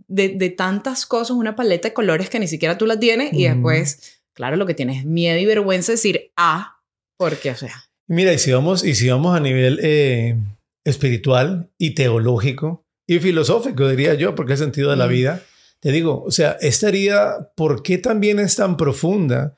de, 0.10 0.28
de 0.28 0.50
tantas 0.50 1.06
cosas, 1.06 1.38
una 1.38 1.56
paleta 1.56 1.88
de 1.88 1.94
colores 1.94 2.30
que 2.30 2.40
ni 2.40 2.50
siquiera 2.50 2.78
tú 2.78 2.86
la 2.86 3.00
tienes 3.00 3.32
y 3.32 3.48
después, 3.48 4.20
claro, 4.34 4.58
lo 4.58 4.66
que 4.66 4.74
tienes 4.74 4.98
es 4.98 5.06
miedo 5.06 5.40
y 5.40 5.46
vergüenza 5.46 5.94
de 5.94 5.96
decir, 5.96 6.34
ah, 6.36 6.82
porque, 7.16 7.52
o 7.52 7.56
sea, 7.56 7.86
Mira, 8.08 8.34
y 8.34 8.38
si 8.38 8.52
vamos, 8.52 8.84
y 8.84 8.96
si 8.96 9.10
vamos 9.10 9.36
a 9.36 9.40
nivel 9.40 9.80
eh, 9.82 10.38
espiritual 10.84 11.72
y 11.78 11.96
teológico 11.96 12.86
y 13.08 13.20
filosófico, 13.20 13.88
diría 13.90 14.14
yo, 14.14 14.36
porque 14.36 14.54
es 14.54 14.62
el 14.62 14.68
sentido 14.68 14.92
de 14.92 14.98
la 14.98 15.08
vida, 15.08 15.42
te 15.80 15.92
digo, 15.92 16.24
o 16.24 16.32
sea, 16.32 16.58
esta 16.62 16.90
herida, 16.90 17.52
¿por 17.56 17.84
qué 17.84 17.98
también 17.98 18.40
es 18.40 18.56
tan 18.56 18.78
profunda? 18.78 19.58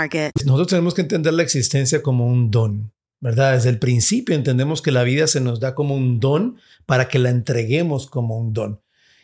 Nosotros 0.45 0.67
tenemos 0.67 0.93
que 0.93 1.01
entender 1.01 1.33
la 1.33 1.43
existencia 1.43 2.01
como 2.01 2.27
un 2.27 2.51
don, 2.51 2.93
¿verdad? 3.19 3.53
Desde 3.53 3.69
el 3.69 3.79
principio 3.79 4.35
entendemos 4.35 4.81
que 4.81 4.91
la 4.91 5.03
vida 5.03 5.27
se 5.27 5.41
nos 5.41 5.59
da 5.59 5.75
como 5.75 5.95
un 5.95 6.19
don 6.19 6.57
para 6.85 7.07
que 7.07 7.19
la 7.19 7.29
entreguemos 7.29 8.07
como 8.07 8.37
un 8.37 8.53
don. 8.53 8.81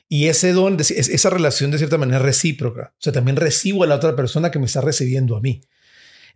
Y 0.10 0.28
ese 0.28 0.54
don, 0.54 0.78
esa 0.80 1.30
relación 1.30 1.72
de 1.72 1.78
cierta 1.78 1.98
manera 1.98 2.20
recíproca. 2.20 2.94
O 2.94 3.02
sea, 3.02 3.12
también 3.12 3.36
recibo 3.36 3.84
a 3.84 3.88
la 3.88 3.96
otra 3.96 4.16
persona 4.16 4.52
que 4.52 4.60
me 4.60 4.66
está 4.66 4.80
recibiendo 4.82 5.36
a 5.36 5.42
mí. 5.42 5.62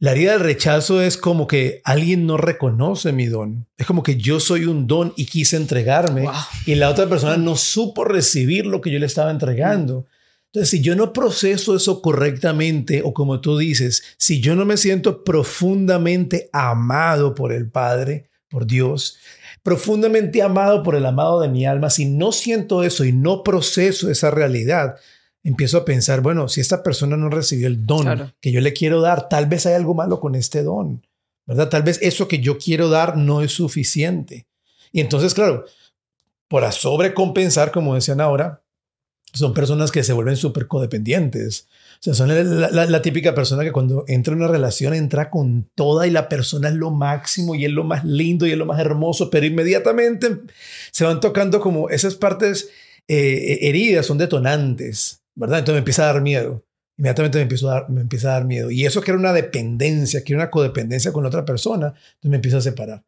La 0.01 0.13
herida 0.13 0.31
del 0.31 0.41
rechazo 0.41 0.99
es 0.99 1.15
como 1.15 1.45
que 1.45 1.79
alguien 1.83 2.25
no 2.25 2.35
reconoce 2.35 3.11
mi 3.11 3.27
don. 3.27 3.67
Es 3.77 3.85
como 3.85 4.01
que 4.01 4.17
yo 4.17 4.39
soy 4.39 4.65
un 4.65 4.87
don 4.87 5.13
y 5.15 5.27
quise 5.27 5.57
entregarme 5.57 6.27
y 6.65 6.73
la 6.73 6.89
otra 6.89 7.07
persona 7.07 7.37
no 7.37 7.55
supo 7.55 8.03
recibir 8.03 8.65
lo 8.65 8.81
que 8.81 8.89
yo 8.89 8.97
le 8.97 9.05
estaba 9.05 9.29
entregando. 9.29 10.07
Entonces, 10.53 10.69
si 10.69 10.81
yo 10.81 10.95
no 10.97 11.13
proceso 11.13 11.77
eso 11.77 12.01
correctamente, 12.01 13.01
o 13.05 13.13
como 13.13 13.39
tú 13.39 13.57
dices, 13.57 14.03
si 14.17 14.41
yo 14.41 14.53
no 14.53 14.65
me 14.65 14.75
siento 14.75 15.23
profundamente 15.23 16.49
amado 16.51 17.33
por 17.33 17.53
el 17.53 17.69
Padre, 17.69 18.29
por 18.49 18.67
Dios, 18.67 19.17
profundamente 19.63 20.41
amado 20.41 20.83
por 20.83 20.95
el 20.95 21.05
amado 21.05 21.39
de 21.39 21.47
mi 21.47 21.65
alma, 21.65 21.89
si 21.89 22.05
no 22.05 22.33
siento 22.33 22.83
eso 22.83 23.05
y 23.05 23.13
no 23.13 23.43
proceso 23.43 24.11
esa 24.11 24.29
realidad, 24.29 24.97
empiezo 25.41 25.77
a 25.77 25.85
pensar, 25.85 26.19
bueno, 26.19 26.49
si 26.49 26.59
esta 26.59 26.83
persona 26.83 27.15
no 27.15 27.29
recibió 27.29 27.67
el 27.67 27.85
don 27.85 28.33
que 28.41 28.51
yo 28.51 28.59
le 28.59 28.73
quiero 28.73 28.99
dar, 28.99 29.29
tal 29.29 29.45
vez 29.45 29.65
hay 29.65 29.73
algo 29.75 29.93
malo 29.93 30.19
con 30.19 30.35
este 30.35 30.63
don, 30.63 31.07
¿verdad? 31.45 31.69
Tal 31.69 31.83
vez 31.83 31.97
eso 32.01 32.27
que 32.27 32.39
yo 32.39 32.57
quiero 32.57 32.89
dar 32.89 33.15
no 33.15 33.41
es 33.41 33.53
suficiente. 33.53 34.47
Y 34.91 34.99
entonces, 34.99 35.33
claro, 35.33 35.63
por 36.49 36.69
sobrecompensar, 36.73 37.71
como 37.71 37.95
decían 37.95 38.19
ahora, 38.19 38.61
son 39.33 39.53
personas 39.53 39.91
que 39.91 40.03
se 40.03 40.13
vuelven 40.13 40.35
súper 40.35 40.67
codependientes. 40.67 41.67
O 41.99 42.03
sea, 42.03 42.13
son 42.13 42.29
la, 42.29 43.01
típica 43.01 43.35
persona 43.35 43.63
que 43.63 43.71
cuando 43.71 44.05
entra 44.07 44.33
en 44.33 44.39
una 44.39 44.51
relación 44.51 44.93
entra 44.93 45.29
con 45.29 45.69
toda 45.75 46.07
y 46.07 46.11
la 46.11 46.29
persona 46.29 46.69
es 46.69 46.75
lo 46.75 46.89
máximo 46.91 47.55
y 47.55 47.65
es 47.65 47.71
lo 47.71 47.83
más 47.83 48.03
lindo 48.03 48.47
y 48.47 48.51
es 48.51 48.57
lo 48.57 48.65
más 48.65 48.79
hermoso, 48.79 49.29
pero 49.29 49.45
inmediatamente 49.45 50.39
se 50.91 51.05
van 51.05 51.19
tocando 51.19 51.61
como 51.61 51.89
esas 51.89 52.15
partes 52.15 52.69
eh, 53.07 53.59
heridas, 53.61 54.05
son 54.05 54.17
detonantes, 54.17 55.21
¿verdad? 55.35 55.59
Entonces 55.59 55.75
me 55.75 55.79
empieza 55.79 56.03
a 56.03 56.13
dar 56.13 56.21
miedo. 56.21 56.65
Inmediatamente 56.97 57.37
me, 57.37 57.43
empiezo 57.43 57.69
a 57.69 57.73
dar, 57.73 57.89
me 57.89 58.01
empieza 58.01 58.29
a 58.29 58.33
dar 58.33 58.45
miedo. 58.45 58.71
Y 58.71 58.85
eso 58.85 59.01
que 59.01 59.11
era 59.11 59.19
una 59.19 59.33
dependencia, 59.33 60.23
que 60.23 60.33
era 60.33 60.43
una 60.43 60.51
codependencia 60.51 61.13
con 61.13 61.25
otra 61.25 61.45
persona, 61.45 61.87
entonces 61.87 62.29
me 62.29 62.35
empiezo 62.37 62.57
a 62.57 62.61
separar. 62.61 63.03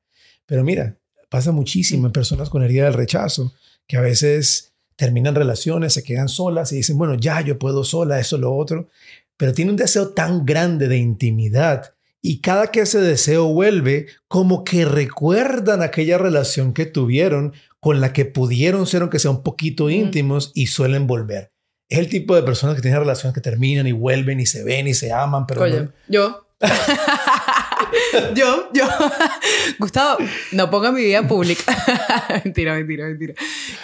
Pero 0.46 0.64
mira, 0.64 0.98
pasa 1.30 1.52
muchísimo 1.52 2.06
en 2.06 2.14
personas 2.14 2.50
con 2.50 2.64
herida 2.64 2.86
del 2.86 2.94
rechazo, 2.94 3.54
que 3.88 3.98
a 3.98 4.02
veces 4.02 4.73
terminan 4.96 5.36
relaciones, 5.36 5.94
se 5.94 6.04
quedan 6.04 6.30
solas 6.30 6.72
y 6.72 6.78
dicen, 6.78 6.98
bueno, 6.98 7.16
ya 7.16 7.42
yo 7.42 7.60
puedo 7.60 7.84
sola, 7.84 8.20
eso, 8.20 8.38
lo 8.38 8.56
otro, 8.56 8.90
pero 9.38 9.54
tiene 9.54 9.72
un 9.72 9.78
deseo 9.78 10.10
tan 10.10 10.46
grande 10.46 10.88
de 10.88 10.98
intimidad 10.98 11.94
y 12.26 12.40
cada 12.40 12.68
que 12.68 12.80
ese 12.80 13.02
deseo 13.02 13.48
vuelve, 13.48 14.08
como 14.30 14.64
que 14.64 14.86
recuerdan 14.86 15.82
aquella 15.82 16.18
relación 16.18 16.74
que 16.74 16.86
tuvieron 16.86 17.54
con 17.82 18.00
la 18.00 18.14
que 18.14 18.24
pudieron 18.24 18.88
ser, 18.88 19.02
aunque 19.02 19.20
sea 19.20 19.30
un 19.30 19.44
poquito 19.44 19.90
íntimos, 19.90 20.54
y 20.56 20.68
suelen 20.68 21.06
volver. 21.06 21.52
Es 21.90 22.00
el 22.00 22.08
tipo 22.08 22.34
de 22.34 22.44
personas 22.44 22.78
que 22.78 22.82
tienen 22.82 23.02
relaciones 23.02 23.36
que 23.36 23.42
terminan 23.42 23.88
y 23.88 23.92
vuelven 23.92 24.40
y 24.40 24.46
se 24.46 24.64
ven 24.64 24.88
y 24.88 24.94
se 24.94 25.12
aman, 25.12 25.46
pero... 25.46 25.64
Oye, 25.64 25.90
yo. 26.08 26.48
yo, 28.36 28.70
yo. 28.74 28.86
Gustavo, 29.80 30.18
no 30.52 30.70
ponga 30.70 30.92
mi 30.92 31.02
vida 31.02 31.28
pública. 31.28 31.64
mentira, 32.44 32.74
mentira, 32.76 33.06
mentira. 33.08 33.34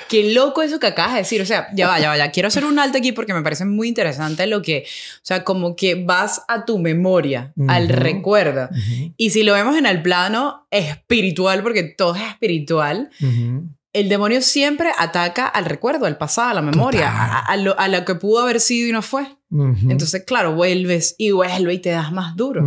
Qué 0.08 0.34
loco 0.34 0.62
eso 0.62 0.80
que 0.80 0.88
acabas 0.88 1.14
de 1.14 1.20
decir. 1.20 1.42
O 1.42 1.46
sea, 1.46 1.68
ya 1.74 1.88
vaya, 1.88 2.10
vaya. 2.10 2.32
Quiero 2.32 2.48
hacer 2.48 2.66
un 2.66 2.80
alto 2.80 2.98
aquí 2.98 3.12
porque 3.12 3.34
me 3.34 3.42
parece 3.42 3.66
muy 3.66 3.88
interesante 3.88 4.48
lo 4.48 4.62
que, 4.62 4.86
o 4.88 5.22
sea, 5.24 5.44
como 5.44 5.76
que 5.76 5.96
vas 5.96 6.44
a 6.48 6.66
tu 6.66 6.80
memoria, 6.80 7.54
al 7.68 7.90
recuerdo. 7.90 8.70
Y 9.18 9.32
si 9.32 9.44
lo 9.44 9.54
vemos 9.54 9.78
en 9.78 9.86
el 9.86 10.02
plano 10.02 10.68
espiritual, 10.72 11.64
porque 11.64 11.84
todo 11.84 12.16
es 12.16 12.24
espiritual, 12.24 13.10
el 13.94 14.10
demonio 14.10 14.42
siempre 14.42 14.92
ataca 14.98 15.48
al 15.48 15.66
recuerdo, 15.66 16.06
al 16.06 16.18
pasado, 16.18 16.50
a 16.50 16.54
la 16.54 16.62
memoria, 16.62 17.40
a, 17.40 17.58
lo, 17.58 17.80
a, 17.80 17.88
lo, 17.88 18.06
que 18.06 18.16
pudo 18.16 18.40
haber 18.42 18.60
sido 18.60 18.88
y 18.88 18.92
no 18.92 19.02
fue. 19.02 19.28
Entonces, 19.52 20.24
claro, 20.26 20.54
vuelves 20.54 21.16
y 21.18 21.32
vuelves 21.32 21.76
y 21.76 21.80
te 21.80 21.90
das 21.90 22.12
más 22.12 22.36
duro. 22.36 22.62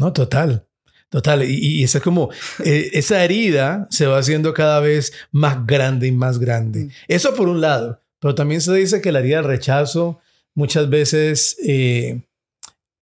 No, 0.00 0.12
total. 0.12 0.66
Total, 1.10 1.42
y, 1.42 1.80
y 1.80 1.82
es 1.82 1.98
como 2.00 2.30
eh, 2.64 2.90
esa 2.92 3.24
herida 3.24 3.88
se 3.90 4.06
va 4.06 4.18
haciendo 4.18 4.54
cada 4.54 4.78
vez 4.78 5.12
más 5.32 5.66
grande 5.66 6.06
y 6.06 6.12
más 6.12 6.38
grande. 6.38 6.84
Mm. 6.84 6.90
Eso 7.08 7.34
por 7.34 7.48
un 7.48 7.60
lado, 7.60 8.00
pero 8.20 8.36
también 8.36 8.60
se 8.60 8.72
dice 8.72 9.00
que 9.00 9.10
la 9.10 9.18
herida 9.18 9.38
del 9.38 9.46
rechazo 9.46 10.20
muchas 10.54 10.88
veces 10.88 11.56
eh, 11.66 12.22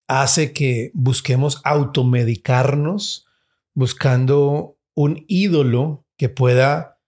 hace 0.07 0.55
que 0.55 0.91
busquemos 0.95 1.61
automedicarnos 1.65 3.27
buscando 3.75 4.79
un 4.95 5.25
ídolo 5.29 6.07
que 6.17 6.31
pueda 6.31 6.99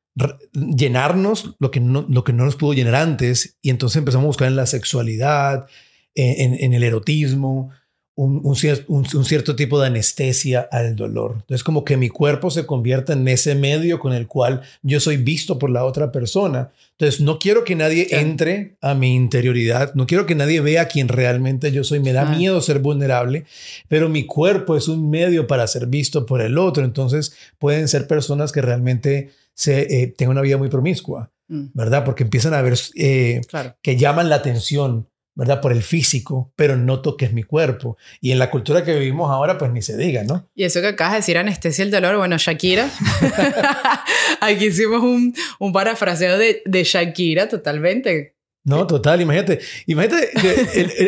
llenarnos 0.52 1.56
lo 1.58 1.70
que, 1.70 1.80
no, 1.80 2.04
lo 2.10 2.24
que 2.24 2.34
no 2.34 2.44
nos 2.44 2.56
pudo 2.56 2.74
llenar 2.74 2.96
antes 2.96 3.56
y 3.62 3.70
entonces 3.70 3.96
empezamos 3.96 4.24
a 4.24 4.28
buscar 4.28 4.48
en 4.48 4.56
la 4.56 4.66
sexualidad, 4.66 5.66
en 6.14 6.74
el 6.74 6.82
erotismo, 6.82 7.70
un, 8.22 9.24
cierto 9.24 9.56
tipo 9.56 9.80
de 9.80 9.86
anestesia 9.86 10.68
al 10.70 10.94
dolor. 10.94 11.36
Entonces, 11.40 11.64
como 11.64 11.84
que 11.84 11.96
mi 11.96 12.10
cuerpo 12.10 12.50
se 12.50 12.66
convierta 12.66 13.14
en 13.14 13.26
ese 13.28 13.54
medio 13.54 13.98
con 13.98 14.12
el 14.12 14.26
cual 14.26 14.60
yo 14.82 15.00
soy 15.00 15.16
visto 15.16 15.58
por 15.58 15.70
la 15.70 15.84
otra 15.84 16.12
persona. 16.12 16.70
Entonces, 16.92 17.22
no 17.22 17.38
quiero 17.38 17.64
que 17.64 17.74
nadie 17.76 18.08
entre 18.10 18.76
a 18.82 18.94
mi 18.94 19.14
interioridad, 19.14 19.94
no 19.94 20.06
quiero 20.06 20.26
que 20.26 20.34
nadie 20.34 20.60
vea 20.60 20.86
quién 20.86 21.08
realmente 21.08 21.72
yo 21.72 21.82
soy. 21.82 22.00
Me 22.00 22.12
da 22.12 22.26
miedo 22.26 22.60
ser 22.60 22.80
vulnerable, 22.80 23.46
pero 23.88 24.10
mi 24.10 24.26
cuerpo 24.26 24.76
es 24.76 24.88
un 24.88 25.08
medio 25.08 25.46
para 25.46 25.66
ser 25.66 25.86
visto 25.86 26.26
por 26.26 26.42
el 26.42 26.58
otro. 26.58 26.84
Entonces, 26.84 27.34
pueden 27.58 27.88
ser 27.88 28.06
personas 28.06 28.52
que 28.52 28.60
realmente 28.60 29.30
se, 29.54 30.02
eh, 30.02 30.08
tengan 30.08 30.32
una 30.32 30.42
vida 30.42 30.58
muy 30.58 30.68
promiscua, 30.68 31.30
mm. 31.48 31.68
¿verdad? 31.72 32.04
Porque 32.04 32.24
empiezan 32.24 32.52
a 32.52 32.60
ver 32.60 32.78
eh, 32.96 33.40
que 33.80 33.96
llaman 33.96 34.28
la 34.28 34.36
atención 34.36 35.06
¿verdad? 35.40 35.62
Por 35.62 35.72
el 35.72 35.82
físico, 35.82 36.52
pero 36.54 36.76
no 36.76 37.00
toques 37.00 37.32
mi 37.32 37.44
cuerpo. 37.44 37.96
Y 38.20 38.30
en 38.30 38.38
la 38.38 38.50
cultura 38.50 38.84
que 38.84 38.94
vivimos 38.94 39.30
ahora, 39.30 39.56
pues 39.56 39.72
ni 39.72 39.80
se 39.80 39.96
diga, 39.96 40.22
¿no? 40.22 40.46
Y 40.54 40.64
eso 40.64 40.82
que 40.82 40.88
acabas 40.88 41.14
de 41.14 41.16
decir, 41.20 41.38
anestesia 41.38 41.82
el 41.82 41.90
dolor, 41.90 42.18
bueno, 42.18 42.36
Shakira. 42.36 42.90
Aquí 44.42 44.66
hicimos 44.66 45.02
un, 45.02 45.34
un 45.58 45.72
parafraseo 45.72 46.36
de, 46.36 46.60
de 46.66 46.84
Shakira 46.84 47.48
totalmente. 47.48 48.36
No, 48.64 48.86
total, 48.86 49.22
imagínate, 49.22 49.60
imagínate 49.86 50.30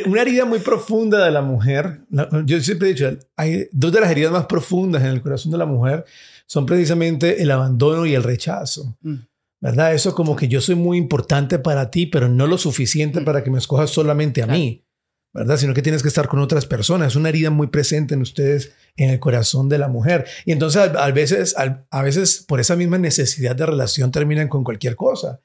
una 0.06 0.22
herida 0.22 0.46
muy 0.46 0.60
profunda 0.60 1.22
de 1.26 1.30
la 1.30 1.42
mujer. 1.42 1.98
Yo 2.46 2.58
siempre 2.60 2.88
he 2.88 2.94
dicho, 2.94 3.14
hay 3.36 3.68
dos 3.70 3.92
de 3.92 4.00
las 4.00 4.10
heridas 4.10 4.32
más 4.32 4.46
profundas 4.46 5.02
en 5.02 5.08
el 5.08 5.20
corazón 5.20 5.52
de 5.52 5.58
la 5.58 5.66
mujer 5.66 6.06
son 6.52 6.66
precisamente 6.66 7.42
el 7.42 7.50
abandono 7.50 8.04
y 8.04 8.14
el 8.14 8.22
rechazo. 8.22 8.94
Mm. 9.00 9.14
¿Verdad? 9.62 9.94
Eso 9.94 10.14
como 10.14 10.34
que 10.34 10.48
yo 10.48 10.60
soy 10.60 10.74
muy 10.74 10.98
importante 10.98 11.60
para 11.60 11.90
ti, 11.90 12.06
pero 12.06 12.28
no 12.28 12.48
lo 12.48 12.58
suficiente 12.58 13.20
mm. 13.20 13.24
para 13.24 13.44
que 13.44 13.50
me 13.50 13.58
escojas 13.58 13.90
solamente 13.90 14.42
a 14.42 14.48
mí, 14.48 14.84
¿verdad? 15.32 15.56
Sino 15.56 15.72
que 15.72 15.82
tienes 15.82 16.02
que 16.02 16.08
estar 16.08 16.26
con 16.26 16.40
otras 16.40 16.66
personas. 16.66 17.12
Es 17.12 17.16
una 17.16 17.28
herida 17.28 17.50
muy 17.50 17.68
presente 17.68 18.14
en 18.14 18.22
ustedes, 18.22 18.72
en 18.96 19.10
el 19.10 19.20
corazón 19.20 19.68
de 19.68 19.78
la 19.78 19.86
mujer. 19.86 20.26
Y 20.44 20.50
entonces 20.50 20.82
a, 20.82 21.10
veces, 21.12 21.54
a, 21.56 22.02
veces 22.02 22.44
por 22.46 22.58
esa 22.58 22.74
misma 22.74 22.98
necesidad 22.98 23.54
de 23.54 23.64
relación 23.64 24.10
terminan 24.10 24.48
con 24.48 24.64
cualquier 24.64 24.96
cosa. 24.96 25.40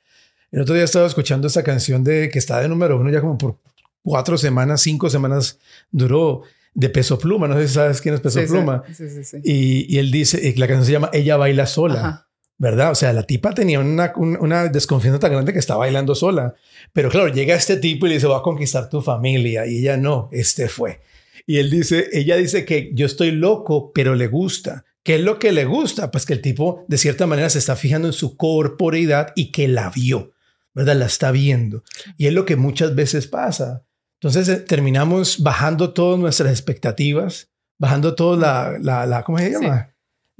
El 0.51 0.62
otro 0.62 0.74
día 0.74 0.83
estaba 0.83 1.05
escuchando 1.05 1.45
esta 1.45 1.63
canción 1.63 2.03
de 2.03 2.29
que 2.29 2.39
está 2.39 2.59
de 2.59 2.67
número 2.67 3.00
uno 3.00 3.12
ya 3.12 3.21
como 3.21 3.38
por 3.38 3.59
cuatro 4.01 4.36
semanas, 4.39 4.81
cinco 4.81 5.12
semanas 5.12 5.59
duró 5.91 6.41
de 6.74 6.89
Peso 6.89 7.19
Pluma. 7.19 7.47
No 7.47 7.55
sé 7.59 7.67
si 7.67 7.75
sabes 7.75 8.01
quién 8.01 8.15
es 8.15 8.21
Peso 8.21 8.43
Pluma. 8.47 8.81
Sí, 8.95 9.24
sí, 9.24 9.38
y, 9.43 9.95
y, 9.95 10.00
él 10.00 10.09
dice, 10.09 10.55
la 10.57 10.65
canción 10.65 10.86
se 10.86 10.91
llama 10.93 11.12
Ella 11.13 11.38
baila 11.38 11.67
sola. 11.67 12.26
¿Verdad? 12.57 12.91
O 12.91 12.95
sea, 12.95 13.13
la 13.13 13.23
tipa 13.23 13.53
tenía 13.53 13.79
una, 13.79 14.13
una, 14.15 14.67
desconfianza 14.67 15.19
tan 15.19 15.31
grande 15.31 15.53
que 15.53 15.59
estaba 15.59 15.79
bailando 15.79 16.15
sola. 16.15 16.55
Pero 16.93 17.09
claro, 17.09 17.27
llega 17.27 17.55
este 17.55 17.77
tipo 17.77 18.05
y 18.05 18.09
le 18.09 18.15
dice, 18.15 18.27
voy 18.27 18.37
a 18.37 18.41
conquistar 18.41 18.89
tu 18.89 19.01
familia. 19.01 19.67
Y 19.67 19.79
ella 19.79 19.97
no, 19.97 20.29
este 20.31 20.67
fue. 20.67 21.01
Y 21.45 21.57
él 21.59 21.69
dice, 21.69 22.09
ella 22.11 22.35
dice 22.35 22.65
que 22.65 22.91
yo 22.93 23.05
estoy 23.05 23.31
loco, 23.31 23.91
pero 23.93 24.15
le 24.15 24.27
gusta. 24.27 24.85
¿Qué 25.03 25.15
es 25.15 25.21
lo 25.21 25.39
que 25.39 25.53
le 25.53 25.65
gusta? 25.65 26.11
Pues 26.11 26.25
que 26.25 26.33
el 26.33 26.41
tipo 26.41 26.83
de 26.87 26.97
cierta 26.97 27.27
manera 27.27 27.49
se 27.49 27.59
está 27.59 27.75
fijando 27.75 28.09
en 28.09 28.13
su 28.13 28.35
corporeidad 28.35 29.31
y 29.35 29.51
que 29.51 29.69
la 29.69 29.89
vio, 29.89 30.33
¿verdad? 30.73 30.97
La 30.97 31.05
está 31.05 31.31
viendo. 31.31 31.83
Y 32.17 32.27
es 32.27 32.33
lo 32.33 32.43
que 32.43 32.57
muchas 32.57 32.93
veces 32.93 33.27
pasa. 33.27 33.85
Entonces 34.19 34.49
eh, 34.49 34.57
terminamos 34.57 35.41
bajando 35.41 35.93
todas 35.93 36.19
nuestras 36.19 36.51
expectativas, 36.51 37.51
bajando 37.77 38.15
toda 38.15 38.79
la, 38.81 39.05
la, 39.05 39.23
¿cómo 39.23 39.37
se 39.37 39.51
llama? 39.51 39.93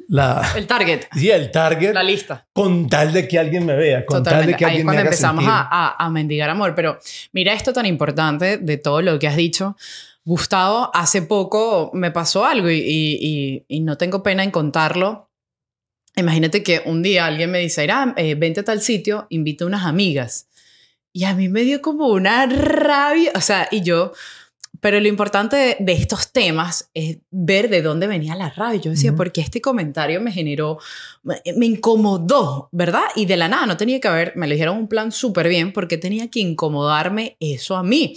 La, 0.10 0.54
el 0.56 0.68
target. 0.68 1.06
Sí, 1.13 1.30
el 1.30 1.51
target. 1.51 1.94
La 1.94 2.04
lista. 2.04 2.48
Con 2.54 2.88
tal 2.88 3.12
de 3.12 3.27
que 3.27 3.39
alguien 3.39 3.66
me 3.66 3.75
vea, 3.75 4.06
con 4.06 4.24
tal 4.24 4.46
de 4.46 4.56
que 4.56 4.66
Ahí 4.66 4.72
alguien 4.72 4.86
cuando 4.86 5.01
me 5.01 5.01
haga 5.01 5.10
empezamos 5.10 5.46
a, 5.48 5.68
a, 5.70 6.06
a 6.06 6.10
mendigar 6.10 6.50
amor. 6.50 6.75
Pero 6.75 7.00
mira 7.34 7.54
esto 7.54 7.74
tan 7.74 7.86
importante 7.86 8.58
de 8.58 8.77
todo 8.77 9.01
lo 9.01 9.18
que 9.20 9.27
has 9.27 9.36
dicho. 9.36 9.75
Gustavo, 10.24 10.92
hace 10.94 11.22
poco 11.22 11.89
me 11.94 12.12
pasó 12.12 12.46
algo 12.46 12.70
y, 12.70 12.80
y, 12.80 13.18
y, 13.22 13.66
y 13.68 13.80
no 13.80 13.98
tengo 13.98 14.22
pena 14.24 14.44
en 14.44 14.51
contarlo. 14.51 15.30
Imagínate 16.18 16.63
que 16.63 16.82
un 16.86 17.04
día 17.04 17.27
alguien 17.27 17.51
me 17.51 17.60
dice, 17.60 17.84
Irán, 17.84 18.13
eh, 18.18 18.36
vente 18.36 18.62
a 18.62 18.63
tal 18.63 18.82
sitio, 18.82 19.27
invita 19.30 19.63
a 19.63 19.68
unas 19.68 19.86
amigas. 19.86 20.48
Y 21.13 21.24
a 21.25 21.34
mí 21.34 21.48
me 21.48 21.62
dio 21.62 21.82
como 21.82 22.08
una 22.08 22.46
rabia, 22.46 23.32
o 23.36 23.42
sea, 23.42 23.68
y 23.72 23.82
yo, 23.82 24.13
pero 24.88 25.01
lo 25.01 25.10
importante 25.10 25.58
de, 25.58 25.77
de, 25.82 25.91
estos 25.91 26.32
temas 26.32 26.89
es 26.94 27.17
ver 27.29 27.67
de 27.70 27.82
dónde 27.82 28.08
venía 28.08 28.36
la 28.36 28.50
rabia. 28.50 28.79
Yo 28.79 28.91
decía, 28.91 29.12
uh 29.12 29.13
-huh. 29.13 29.17
porque 29.17 29.41
este 29.41 29.60
comentario 29.60 30.22
me 30.22 30.32
generó, 30.32 30.79
me, 31.24 31.41
me, 31.58 31.65
incomodó, 31.65 32.70
¿verdad? 32.72 33.03
Y 33.13 33.25
de 33.25 33.36
la 33.36 33.50
nada, 33.50 33.65
no 33.65 33.75
tenía 33.75 34.00
que 34.00 34.08
haber, 34.08 34.38
me 34.38 34.48
lo 34.48 34.53
dijeron 34.53 34.77
un 34.77 34.88
plan 34.88 35.12
súper 35.12 35.50
bien, 35.50 35.74
porque 35.74 35.98
tenía 35.98 36.29
que 36.29 36.39
incomodarme 36.39 37.36
eso 37.41 37.75
a 37.75 37.84
mí. 37.84 38.15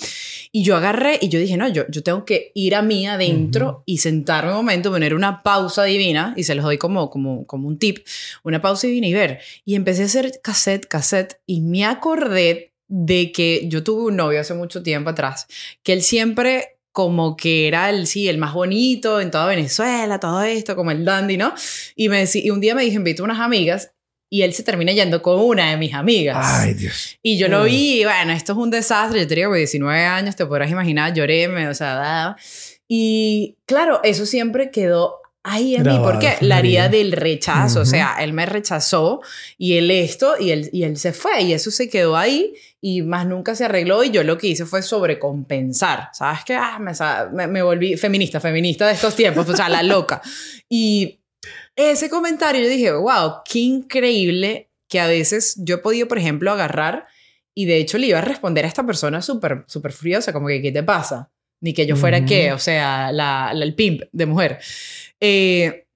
Y 0.52 0.62
yo 0.62 0.76
agarré 0.76 1.18
y 1.20 1.28
yo 1.28 1.40
dije, 1.40 1.56
no, 1.56 1.66
yo, 1.66 1.86
yo 1.88 2.04
tengo 2.04 2.24
que 2.24 2.52
ir 2.54 2.76
a 2.76 2.82
mí 2.82 3.04
adentro 3.04 3.66
uh 3.66 3.72
-huh. 3.72 3.82
y 3.86 3.98
sentarme 3.98 4.52
un 4.52 4.58
momento, 4.58 4.92
poner 4.92 5.16
una 5.16 5.42
pausa 5.42 5.82
divina, 5.82 6.34
y 6.36 6.44
se 6.44 6.54
los 6.54 6.64
doy 6.64 6.78
como, 6.78 7.10
como, 7.10 7.44
como 7.46 7.66
un 7.66 7.80
tip, 7.80 8.06
una 8.44 8.62
pausa 8.62 8.86
divina 8.86 9.08
y 9.08 9.12
ver. 9.12 9.40
Y 9.64 9.74
empecé 9.74 10.02
a 10.02 10.06
hacer 10.06 10.40
cassette, 10.40 10.86
cassette, 10.86 11.40
y 11.46 11.62
me 11.62 11.84
acordé 11.84 12.69
de 12.92 13.30
que 13.30 13.68
yo 13.68 13.84
tuve 13.84 14.06
un 14.06 14.16
novio 14.16 14.40
hace 14.40 14.52
mucho 14.52 14.82
tiempo 14.82 15.10
atrás, 15.10 15.46
que 15.82 15.92
él 15.92 16.02
siempre 16.02 16.76
como 16.92 17.36
que 17.36 17.68
era 17.68 17.88
el, 17.88 18.08
sí, 18.08 18.28
el 18.28 18.36
más 18.36 18.52
bonito 18.52 19.20
en 19.20 19.30
toda 19.30 19.46
Venezuela, 19.46 20.18
todo 20.18 20.42
esto, 20.42 20.74
como 20.74 20.90
el 20.90 21.04
dandy, 21.04 21.36
¿no? 21.36 21.54
Y, 21.94 22.08
me 22.08 22.18
decía, 22.18 22.42
y 22.44 22.50
un 22.50 22.60
día 22.60 22.74
me 22.74 22.82
dije, 22.82 22.96
invito 22.96 23.22
a 23.22 23.26
unas 23.26 23.38
amigas 23.38 23.92
y 24.28 24.42
él 24.42 24.52
se 24.52 24.64
termina 24.64 24.90
yendo 24.92 25.22
con 25.22 25.40
una 25.40 25.70
de 25.70 25.76
mis 25.76 25.94
amigas. 25.94 26.36
Ay, 26.40 26.74
Dios. 26.74 27.16
Y 27.22 27.38
yo 27.38 27.46
lo 27.46 27.64
vi, 27.64 28.00
y 28.00 28.04
bueno, 28.04 28.32
esto 28.32 28.52
es 28.52 28.58
un 28.58 28.70
desastre. 28.70 29.20
Yo 29.20 29.28
tenía 29.28 29.48
19 29.48 30.04
años, 30.04 30.34
te 30.34 30.46
podrás 30.46 30.70
imaginar, 30.70 31.14
lloré, 31.14 31.46
me, 31.46 31.68
o 31.68 31.74
sea, 31.74 32.36
y 32.88 33.56
claro, 33.66 34.00
eso 34.02 34.26
siempre 34.26 34.72
quedó 34.72 35.19
en 35.44 35.82
Grabado, 35.82 36.04
mí, 36.04 36.12
porque 36.12 36.36
la 36.44 36.58
herida 36.58 36.88
del 36.88 37.12
rechazo, 37.12 37.78
uh 37.78 37.82
-huh. 37.82 37.86
o 37.86 37.86
sea, 37.86 38.16
él 38.20 38.32
me 38.32 38.44
rechazó 38.44 39.22
y 39.56 39.78
él 39.78 39.90
esto, 39.90 40.34
y 40.38 40.50
él, 40.50 40.68
y 40.72 40.82
él 40.82 40.98
se 40.98 41.12
fue, 41.12 41.42
y 41.42 41.52
eso 41.54 41.70
se 41.70 41.88
quedó 41.88 42.16
ahí, 42.16 42.54
y 42.80 43.02
más 43.02 43.26
nunca 43.26 43.54
se 43.54 43.64
arregló, 43.64 44.04
y 44.04 44.10
yo 44.10 44.22
lo 44.22 44.36
que 44.36 44.48
hice 44.48 44.66
fue 44.66 44.82
sobrecompensar, 44.82 46.10
¿sabes 46.12 46.40
qué? 46.44 46.54
Ah, 46.54 46.78
me, 47.32 47.46
me, 47.46 47.62
volví 47.62 47.96
feminista, 47.96 48.38
feminista 48.38 48.86
de 48.86 48.92
estos 48.92 49.16
tiempos, 49.16 49.48
o 49.48 49.56
sea, 49.56 49.68
la 49.68 49.82
loca. 49.82 50.20
Y 50.72 51.20
ese 51.74 52.08
comentario 52.08 52.62
yo 52.62 52.68
dije, 52.68 52.92
wow, 52.92 53.40
qué 53.44 53.58
increíble 53.58 54.70
que 54.88 55.00
a 55.00 55.06
veces 55.06 55.56
yo 55.58 55.76
he 55.76 55.78
podido, 55.78 56.06
por 56.06 56.18
ejemplo, 56.18 56.52
agarrar, 56.52 57.06
y 57.54 57.64
de 57.64 57.78
hecho 57.78 57.98
le 57.98 58.06
iba 58.08 58.18
a 58.18 58.22
responder 58.22 58.64
a 58.64 58.68
esta 58.68 58.84
persona 58.84 59.20
súper, 59.20 59.64
súper 59.66 59.92
furiosa, 59.92 60.32
como 60.32 60.48
que, 60.48 60.62
¿qué 60.62 60.70
te 60.70 60.82
pasa? 60.82 61.30
Ni 61.60 61.74
que 61.74 61.86
yo 61.86 61.96
fuera, 61.96 62.18
uh 62.18 62.22
-huh. 62.22 62.28
¿qué? 62.28 62.52
O 62.52 62.58
sea, 62.58 63.12
la, 63.12 63.52
la, 63.52 63.64
el 63.64 63.74
pimp 63.74 64.02
de 64.12 64.26
mujer. 64.26 64.58
Eh, 65.20 65.86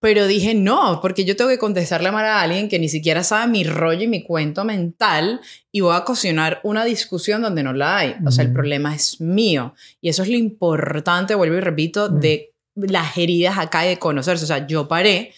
pero 0.00 0.28
dije, 0.28 0.54
no, 0.54 1.00
porque 1.02 1.24
yo 1.24 1.34
tengo 1.34 1.50
que 1.50 1.58
contestarle 1.58 2.12
mal 2.12 2.24
a 2.24 2.40
alguien 2.40 2.68
que 2.68 2.78
ni 2.78 2.88
siquiera 2.88 3.24
sabe 3.24 3.50
mi 3.50 3.64
rollo 3.64 4.02
y 4.02 4.06
mi 4.06 4.22
cuento 4.22 4.64
mental 4.64 5.40
y 5.72 5.80
voy 5.80 5.92
a 5.92 5.98
ocasionar 5.98 6.60
una 6.62 6.84
discusión 6.84 7.42
donde 7.42 7.64
no 7.64 7.72
la 7.72 7.98
hay. 7.98 8.14
O 8.24 8.30
sea, 8.30 8.44
el 8.44 8.52
problema 8.52 8.94
es 8.94 9.20
mío. 9.20 9.74
Y 10.00 10.08
eso 10.08 10.22
es 10.22 10.28
lo 10.28 10.36
importante, 10.36 11.34
vuelvo 11.34 11.56
y 11.56 11.60
repito, 11.60 12.08
de 12.08 12.54
las 12.76 13.18
heridas 13.18 13.58
acá 13.58 13.84
y 13.86 13.88
de 13.88 13.98
conocerse. 13.98 14.44
O 14.44 14.46
sea, 14.46 14.66
yo 14.68 14.86
paré. 14.86 15.32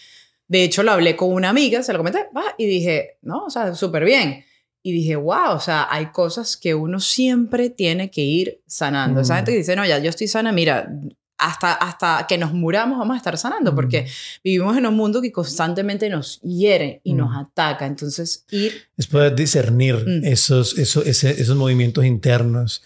De 0.47 0.63
hecho, 0.63 0.83
lo 0.83 0.91
hablé 0.91 1.15
con 1.15 1.33
una 1.33 1.49
amiga, 1.49 1.81
se 1.81 1.91
lo 1.91 1.97
comenté, 1.99 2.27
va, 2.35 2.43
y 2.57 2.67
dije, 2.67 3.17
no, 3.23 3.45
o 3.45 3.49
sea, 3.49 3.73
súper 3.73 4.05
bien. 4.05 4.45
Y 4.83 4.91
dije, 4.91 5.15
wow, 5.15 5.51
o 5.51 5.59
sea, 5.59 5.87
hay 5.89 6.07
cosas 6.07 6.57
que 6.57 6.73
uno 6.73 6.99
siempre 6.99 7.69
tiene 7.69 8.09
que 8.09 8.21
ir 8.21 8.61
sanando. 8.65 9.19
Mm. 9.19 9.23
Esa 9.23 9.35
gente 9.35 9.51
que 9.51 9.57
dice, 9.57 9.75
no, 9.75 9.85
ya 9.85 9.99
yo 9.99 10.09
estoy 10.09 10.27
sana, 10.27 10.51
mira, 10.51 10.91
hasta, 11.37 11.73
hasta 11.73 12.25
que 12.27 12.37
nos 12.37 12.53
muramos 12.53 12.99
vamos 12.99 13.15
a 13.15 13.17
estar 13.17 13.37
sanando, 13.37 13.73
porque 13.75 14.07
vivimos 14.43 14.77
en 14.77 14.85
un 14.85 14.95
mundo 14.95 15.21
que 15.21 15.31
constantemente 15.31 16.09
nos 16.09 16.39
hiere 16.41 17.01
y 17.03 17.13
mm. 17.13 17.17
nos 17.17 17.37
ataca. 17.37 17.85
Entonces, 17.85 18.45
ir... 18.51 18.73
Es 18.97 19.07
poder 19.07 19.35
discernir 19.35 19.95
mm. 19.95 20.25
esos, 20.25 20.77
esos, 20.77 21.05
ese, 21.05 21.29
esos 21.29 21.55
movimientos 21.55 22.05
internos, 22.05 22.83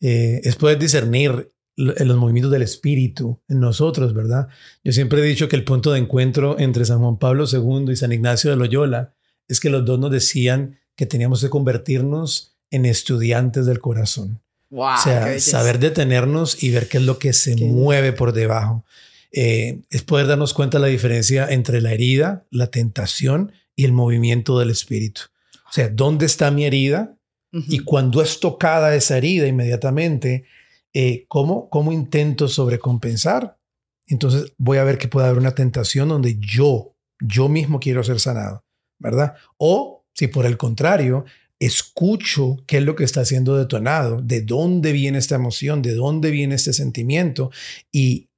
eh, 0.00 0.40
es 0.44 0.56
poder 0.56 0.78
discernir 0.78 1.52
los 1.76 2.16
movimientos 2.16 2.50
del 2.50 2.62
espíritu 2.62 3.38
en 3.48 3.60
nosotros, 3.60 4.14
¿verdad? 4.14 4.48
Yo 4.82 4.92
siempre 4.92 5.20
he 5.20 5.24
dicho 5.24 5.48
que 5.48 5.56
el 5.56 5.64
punto 5.64 5.92
de 5.92 5.98
encuentro 5.98 6.58
entre 6.58 6.86
San 6.86 7.00
Juan 7.00 7.18
Pablo 7.18 7.44
II 7.50 7.92
y 7.92 7.96
San 7.96 8.12
Ignacio 8.12 8.50
de 8.50 8.56
Loyola 8.56 9.14
es 9.46 9.60
que 9.60 9.68
los 9.68 9.84
dos 9.84 9.98
nos 9.98 10.10
decían 10.10 10.78
que 10.96 11.06
teníamos 11.06 11.42
que 11.42 11.50
convertirnos 11.50 12.56
en 12.70 12.86
estudiantes 12.86 13.66
del 13.66 13.80
corazón. 13.80 14.40
Wow, 14.70 14.94
o 14.94 14.98
sea, 14.98 15.38
saber 15.38 15.78
detenernos 15.78 16.62
y 16.62 16.70
ver 16.70 16.88
qué 16.88 16.96
es 16.98 17.04
lo 17.04 17.18
que 17.18 17.32
se 17.32 17.54
qué 17.54 17.64
mueve 17.64 18.12
por 18.12 18.32
debajo. 18.32 18.84
Eh, 19.30 19.82
es 19.90 20.02
poder 20.02 20.26
darnos 20.26 20.54
cuenta 20.54 20.78
de 20.78 20.82
la 20.82 20.88
diferencia 20.88 21.46
entre 21.48 21.80
la 21.80 21.92
herida, 21.92 22.46
la 22.50 22.68
tentación 22.68 23.52
y 23.76 23.84
el 23.84 23.92
movimiento 23.92 24.58
del 24.58 24.70
espíritu. 24.70 25.22
O 25.68 25.72
sea, 25.72 25.88
¿dónde 25.88 26.26
está 26.26 26.50
mi 26.50 26.64
herida? 26.64 27.16
Uh 27.52 27.58
-huh. 27.58 27.64
Y 27.68 27.78
cuando 27.80 28.22
es 28.22 28.40
tocada 28.40 28.94
esa 28.94 29.18
herida 29.18 29.46
inmediatamente, 29.46 30.46
eh, 30.94 31.26
¿cómo, 31.28 31.68
¿cómo 31.68 31.92
intento 31.92 32.48
sobrecompensar? 32.48 33.58
Entonces 34.06 34.52
voy 34.56 34.78
a 34.78 34.84
ver 34.84 34.98
que 34.98 35.08
puede 35.08 35.26
haber 35.26 35.38
una 35.38 35.54
tentación 35.54 36.08
donde 36.08 36.38
yo, 36.38 36.96
yo 37.20 37.48
mismo 37.48 37.80
quiero 37.80 38.02
ser 38.02 38.20
sanado, 38.20 38.64
¿verdad? 38.98 39.34
O 39.58 39.95
si 40.16 40.28
por 40.28 40.46
el 40.46 40.56
contrario, 40.56 41.26
escucho 41.58 42.56
qué 42.66 42.78
es 42.78 42.82
lo 42.82 42.96
que 42.96 43.04
está 43.04 43.24
siendo 43.24 43.56
detonado, 43.56 44.22
de 44.22 44.40
dónde 44.40 44.92
viene 44.92 45.18
esta 45.18 45.34
emoción, 45.34 45.82
de 45.82 45.94
dónde 45.94 46.30
viene 46.30 46.54
este 46.54 46.72
sentimiento 46.72 47.50
y 47.92 48.28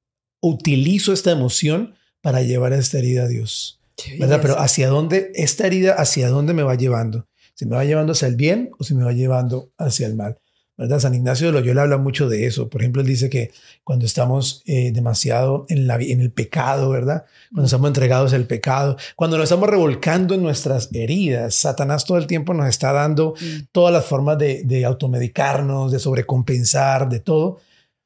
utilizo 0.41 1.13
esta 1.13 1.31
emoción 1.31 1.95
para 2.21 2.41
llevar 2.41 2.73
esta 2.73 2.99
herida 2.99 3.23
a 3.23 3.27
Dios. 3.27 3.79
¿Verdad? 4.17 4.39
Pero 4.41 4.59
hacia 4.59 4.87
dónde, 4.87 5.31
esta 5.35 5.67
herida, 5.67 5.93
hacia 5.93 6.29
dónde 6.29 6.53
me 6.53 6.63
va 6.63 6.75
llevando. 6.75 7.27
Si 7.53 7.65
me 7.65 7.75
va 7.75 7.83
llevando 7.83 8.13
hacia 8.13 8.27
el 8.29 8.35
bien 8.35 8.71
o 8.77 8.83
si 8.83 8.93
me 8.93 9.03
va 9.03 9.11
llevando 9.11 9.71
hacia 9.77 10.07
el 10.07 10.15
mal. 10.15 10.37
¿Verdad? 10.79 11.01
San 11.01 11.13
Ignacio 11.13 11.47
de 11.47 11.51
Loyola 11.51 11.81
habla 11.81 11.97
mucho 11.97 12.29
de 12.29 12.45
eso. 12.45 12.69
Por 12.69 12.81
ejemplo, 12.81 13.01
él 13.01 13.07
dice 13.07 13.29
que 13.29 13.51
cuando 13.83 14.05
estamos 14.05 14.63
eh, 14.65 14.93
demasiado 14.93 15.65
en, 15.67 15.87
la, 15.87 15.95
en 15.95 16.21
el 16.21 16.31
pecado, 16.31 16.91
¿verdad? 16.91 17.25
Cuando 17.51 17.65
estamos 17.65 17.89
entregados 17.89 18.31
al 18.31 18.45
pecado, 18.45 18.95
cuando 19.17 19.37
nos 19.37 19.43
estamos 19.43 19.69
revolcando 19.69 20.35
en 20.35 20.41
nuestras 20.41 20.87
heridas, 20.93 21.53
Satanás 21.55 22.05
todo 22.05 22.17
el 22.17 22.27
tiempo 22.27 22.53
nos 22.53 22.69
está 22.69 22.93
dando 22.93 23.33
todas 23.73 23.93
las 23.93 24.05
formas 24.05 24.37
de, 24.37 24.63
de 24.63 24.85
automedicarnos, 24.85 25.91
de 25.91 25.99
sobrecompensar, 25.99 27.09
de 27.09 27.19
todo, 27.19 27.59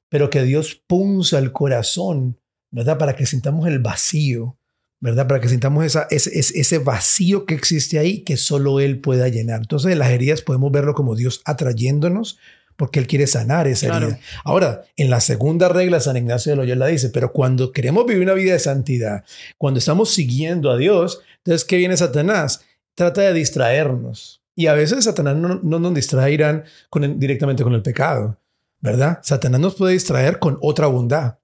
pero 0.09 0.31
que 0.31 0.41
Dios 0.41 0.81
punza 0.87 1.37
el 1.37 1.51
corazón, 1.51 2.39
¿verdad? 2.71 2.97
Para 2.97 3.15
que 3.15 3.27
sintamos 3.27 3.67
el 3.67 3.77
vacío, 3.77 4.57
¿verdad? 4.99 5.27
Para 5.27 5.39
que 5.39 5.47
sintamos 5.47 5.85
esa, 5.85 6.07
ese, 6.09 6.31
ese 6.33 6.79
vacío 6.79 7.45
que 7.45 7.53
existe 7.53 7.99
ahí 7.99 8.23
que 8.23 8.35
solo 8.35 8.79
Él 8.79 8.99
pueda 8.99 9.27
llenar. 9.27 9.61
Entonces, 9.61 9.91
en 9.91 9.99
las 9.99 10.09
heridas 10.09 10.41
podemos 10.41 10.71
verlo 10.71 10.95
como 10.95 11.15
Dios 11.15 11.43
atrayéndonos 11.45 12.39
porque 12.75 12.99
Él 12.99 13.07
quiere 13.07 13.27
sanar 13.27 13.67
esa 13.67 13.87
claro. 13.87 14.07
herida. 14.07 14.19
Ahora, 14.43 14.83
en 14.97 15.09
la 15.09 15.21
segunda 15.21 15.69
regla, 15.69 15.99
San 15.99 16.17
Ignacio 16.17 16.51
de 16.51 16.55
Loyola 16.57 16.87
dice, 16.87 17.09
pero 17.09 17.31
cuando 17.31 17.71
queremos 17.71 18.05
vivir 18.05 18.23
una 18.23 18.33
vida 18.33 18.53
de 18.53 18.59
santidad, 18.59 19.23
cuando 19.57 19.79
estamos 19.79 20.13
siguiendo 20.13 20.71
a 20.71 20.77
Dios, 20.77 21.21
entonces, 21.37 21.65
¿qué 21.65 21.77
viene 21.77 21.97
Satanás? 21.97 22.61
Trata 22.95 23.21
de 23.21 23.33
distraernos. 23.33 24.41
Y 24.55 24.67
a 24.67 24.73
veces 24.73 25.05
Satanás 25.05 25.35
no, 25.35 25.59
no 25.61 25.79
nos 25.79 25.93
distraerán 25.93 26.63
con 26.89 27.03
el, 27.03 27.19
directamente 27.19 27.63
con 27.63 27.73
el 27.73 27.81
pecado, 27.81 28.37
¿verdad? 28.79 29.19
Satanás 29.23 29.59
nos 29.59 29.75
puede 29.75 29.93
distraer 29.93 30.39
con 30.39 30.57
otra 30.61 30.87
bondad. 30.87 31.37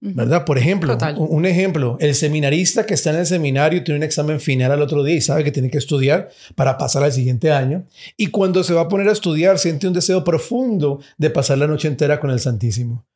¿Verdad? 0.00 0.44
Por 0.44 0.58
ejemplo, 0.58 0.92
Total. 0.92 1.16
un 1.18 1.46
ejemplo, 1.46 1.96
el 2.00 2.14
seminarista 2.14 2.84
que 2.84 2.94
está 2.94 3.10
en 3.10 3.16
el 3.16 3.26
seminario 3.26 3.82
tiene 3.82 3.98
un 3.98 4.04
examen 4.04 4.40
final 4.40 4.70
al 4.70 4.82
otro 4.82 5.02
día 5.02 5.16
y 5.16 5.20
sabe 5.22 5.42
que 5.42 5.50
tiene 5.50 5.70
que 5.70 5.78
estudiar 5.78 6.28
para 6.54 6.76
pasar 6.76 7.02
al 7.02 7.12
siguiente 7.12 7.50
año. 7.50 7.86
Y 8.16 8.26
cuando 8.28 8.62
se 8.62 8.74
va 8.74 8.82
a 8.82 8.88
poner 8.88 9.08
a 9.08 9.12
estudiar, 9.12 9.58
siente 9.58 9.86
un 9.86 9.94
deseo 9.94 10.22
profundo 10.22 11.00
de 11.16 11.30
pasar 11.30 11.58
la 11.58 11.66
noche 11.66 11.88
entera 11.88 12.20
con 12.20 12.30
el 12.30 12.40
Santísimo. 12.40 13.06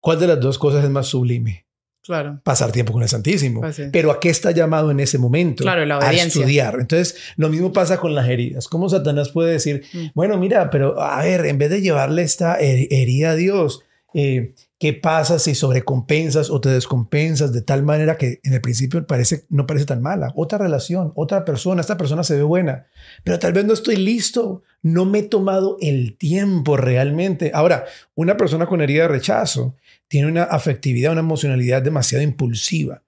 ¿Cuál 0.00 0.18
de 0.18 0.28
las 0.28 0.40
dos 0.40 0.58
cosas 0.58 0.84
es 0.84 0.90
más 0.90 1.06
sublime? 1.06 1.66
Claro. 2.02 2.40
Pasar 2.44 2.70
tiempo 2.72 2.92
con 2.92 3.02
el 3.02 3.08
Santísimo. 3.08 3.60
Pues 3.60 3.76
sí. 3.76 3.82
Pero 3.92 4.10
¿a 4.10 4.20
qué 4.20 4.30
está 4.30 4.52
llamado 4.52 4.90
en 4.92 5.00
ese 5.00 5.18
momento? 5.18 5.64
Claro, 5.64 5.84
la 5.84 5.98
a 5.98 6.12
estudiar. 6.12 6.76
Entonces, 6.78 7.16
lo 7.36 7.48
mismo 7.48 7.72
pasa 7.72 7.98
con 7.98 8.14
las 8.14 8.28
heridas. 8.28 8.68
¿Cómo 8.68 8.88
Satanás 8.88 9.30
puede 9.30 9.52
decir, 9.52 9.84
mm. 9.92 10.06
bueno, 10.14 10.38
mira, 10.38 10.70
pero 10.70 11.00
a 11.00 11.22
ver, 11.22 11.46
en 11.46 11.58
vez 11.58 11.68
de 11.68 11.80
llevarle 11.80 12.22
esta 12.22 12.58
herida 12.58 13.32
a 13.32 13.34
Dios, 13.34 13.82
eh, 14.14 14.54
¿Qué 14.78 14.92
pasa 14.92 15.38
si 15.38 15.54
sobrecompensas 15.54 16.50
o 16.50 16.60
te 16.60 16.68
descompensas 16.68 17.50
de 17.50 17.62
tal 17.62 17.82
manera 17.82 18.18
que 18.18 18.40
en 18.42 18.52
el 18.52 18.60
principio 18.60 19.06
parece, 19.06 19.46
no 19.48 19.66
parece 19.66 19.86
tan 19.86 20.02
mala? 20.02 20.32
Otra 20.36 20.58
relación, 20.58 21.12
otra 21.14 21.46
persona, 21.46 21.80
esta 21.80 21.96
persona 21.96 22.22
se 22.22 22.36
ve 22.36 22.42
buena, 22.42 22.86
pero 23.24 23.38
tal 23.38 23.54
vez 23.54 23.64
no 23.64 23.72
estoy 23.72 23.96
listo, 23.96 24.62
no 24.82 25.06
me 25.06 25.20
he 25.20 25.22
tomado 25.22 25.78
el 25.80 26.18
tiempo 26.18 26.76
realmente. 26.76 27.52
Ahora, 27.54 27.86
una 28.14 28.36
persona 28.36 28.66
con 28.66 28.82
herida 28.82 29.02
de 29.02 29.08
rechazo 29.08 29.74
tiene 30.08 30.28
una 30.28 30.44
afectividad, 30.44 31.12
una 31.12 31.22
emocionalidad 31.22 31.80
demasiado 31.80 32.22
impulsiva. 32.22 33.02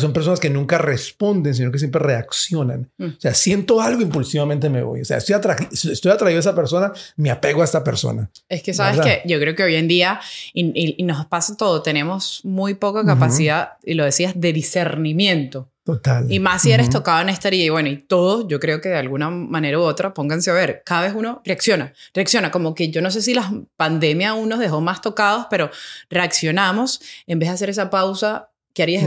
Son 0.00 0.12
personas 0.12 0.40
que 0.40 0.50
nunca 0.50 0.78
responden, 0.78 1.54
sino 1.54 1.70
que 1.70 1.78
siempre 1.78 2.00
reaccionan. 2.00 2.90
Mm. 2.98 3.04
O 3.04 3.20
sea, 3.20 3.32
siento 3.34 3.80
algo 3.80 4.02
impulsivamente 4.02 4.68
me 4.68 4.82
voy. 4.82 5.02
O 5.02 5.04
sea, 5.04 5.18
estoy, 5.18 5.36
estoy 5.72 6.10
atraído 6.10 6.38
a 6.38 6.40
esa 6.40 6.56
persona, 6.56 6.92
me 7.16 7.30
apego 7.30 7.62
a 7.62 7.64
esta 7.64 7.84
persona. 7.84 8.28
Es 8.48 8.64
que 8.64 8.74
sabes 8.74 9.00
que 9.00 9.22
yo 9.26 9.38
creo 9.38 9.54
que 9.54 9.62
hoy 9.62 9.76
en 9.76 9.86
día, 9.86 10.20
nos 11.06 11.26
pasa 11.26 11.56
todo, 11.56 11.82
tenemos 11.82 12.40
muy 12.44 12.74
poca 12.74 13.04
capacidad, 13.04 13.74
y 13.82 13.94
lo 13.94 14.04
decías, 14.04 14.34
de 14.36 14.52
discernimiento. 14.52 15.70
Total. 15.84 16.30
Y 16.30 16.40
más 16.40 16.62
si 16.62 16.72
eres 16.72 16.90
tocado 16.90 17.22
en 17.22 17.28
esta 17.28 17.46
herida. 17.46 17.64
Y 17.64 17.68
bueno, 17.68 17.88
y 17.88 17.96
todos, 17.96 18.46
yo 18.48 18.58
creo 18.58 18.80
que 18.80 18.88
de 18.88 18.96
alguna 18.96 19.30
manera 19.30 19.78
u 19.78 19.82
otra, 19.82 20.12
pónganse 20.12 20.50
a 20.50 20.54
ver, 20.54 20.82
cada 20.84 21.02
vez 21.02 21.14
uno 21.14 21.42
reacciona, 21.44 21.94
reacciona. 22.12 22.50
Como 22.50 22.74
que 22.74 22.90
yo 22.90 23.00
no 23.00 23.12
sé 23.12 23.22
si 23.22 23.34
la 23.34 23.52
pandemia 23.76 24.30
aún 24.30 24.48
nos 24.48 24.58
dejó 24.58 24.80
más 24.80 25.00
tocados, 25.00 25.46
pero 25.48 25.70
reaccionamos 26.10 27.00
en 27.28 27.38
vez 27.38 27.50
de 27.50 27.54
hacer 27.54 27.70
esa 27.70 27.88
pausa. 27.88 28.50
¿Qué 28.74 28.82
harías? 28.82 29.06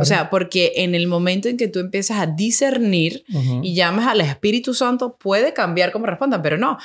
O 0.00 0.04
sea, 0.04 0.30
porque 0.30 0.72
en 0.76 0.94
el 0.94 1.06
momento 1.06 1.48
en 1.48 1.56
que 1.56 1.68
tú 1.68 1.80
empiezas 1.80 2.20
a 2.20 2.26
discernir 2.26 3.24
y 3.62 3.74
llamas 3.74 4.06
al 4.06 4.20
Espíritu 4.20 4.74
Santo, 4.74 5.16
puede 5.16 5.52
cambiar 5.52 5.92
cómo 5.92 6.06
respondan, 6.06 6.42
pero 6.42 6.56
no. 6.56 6.78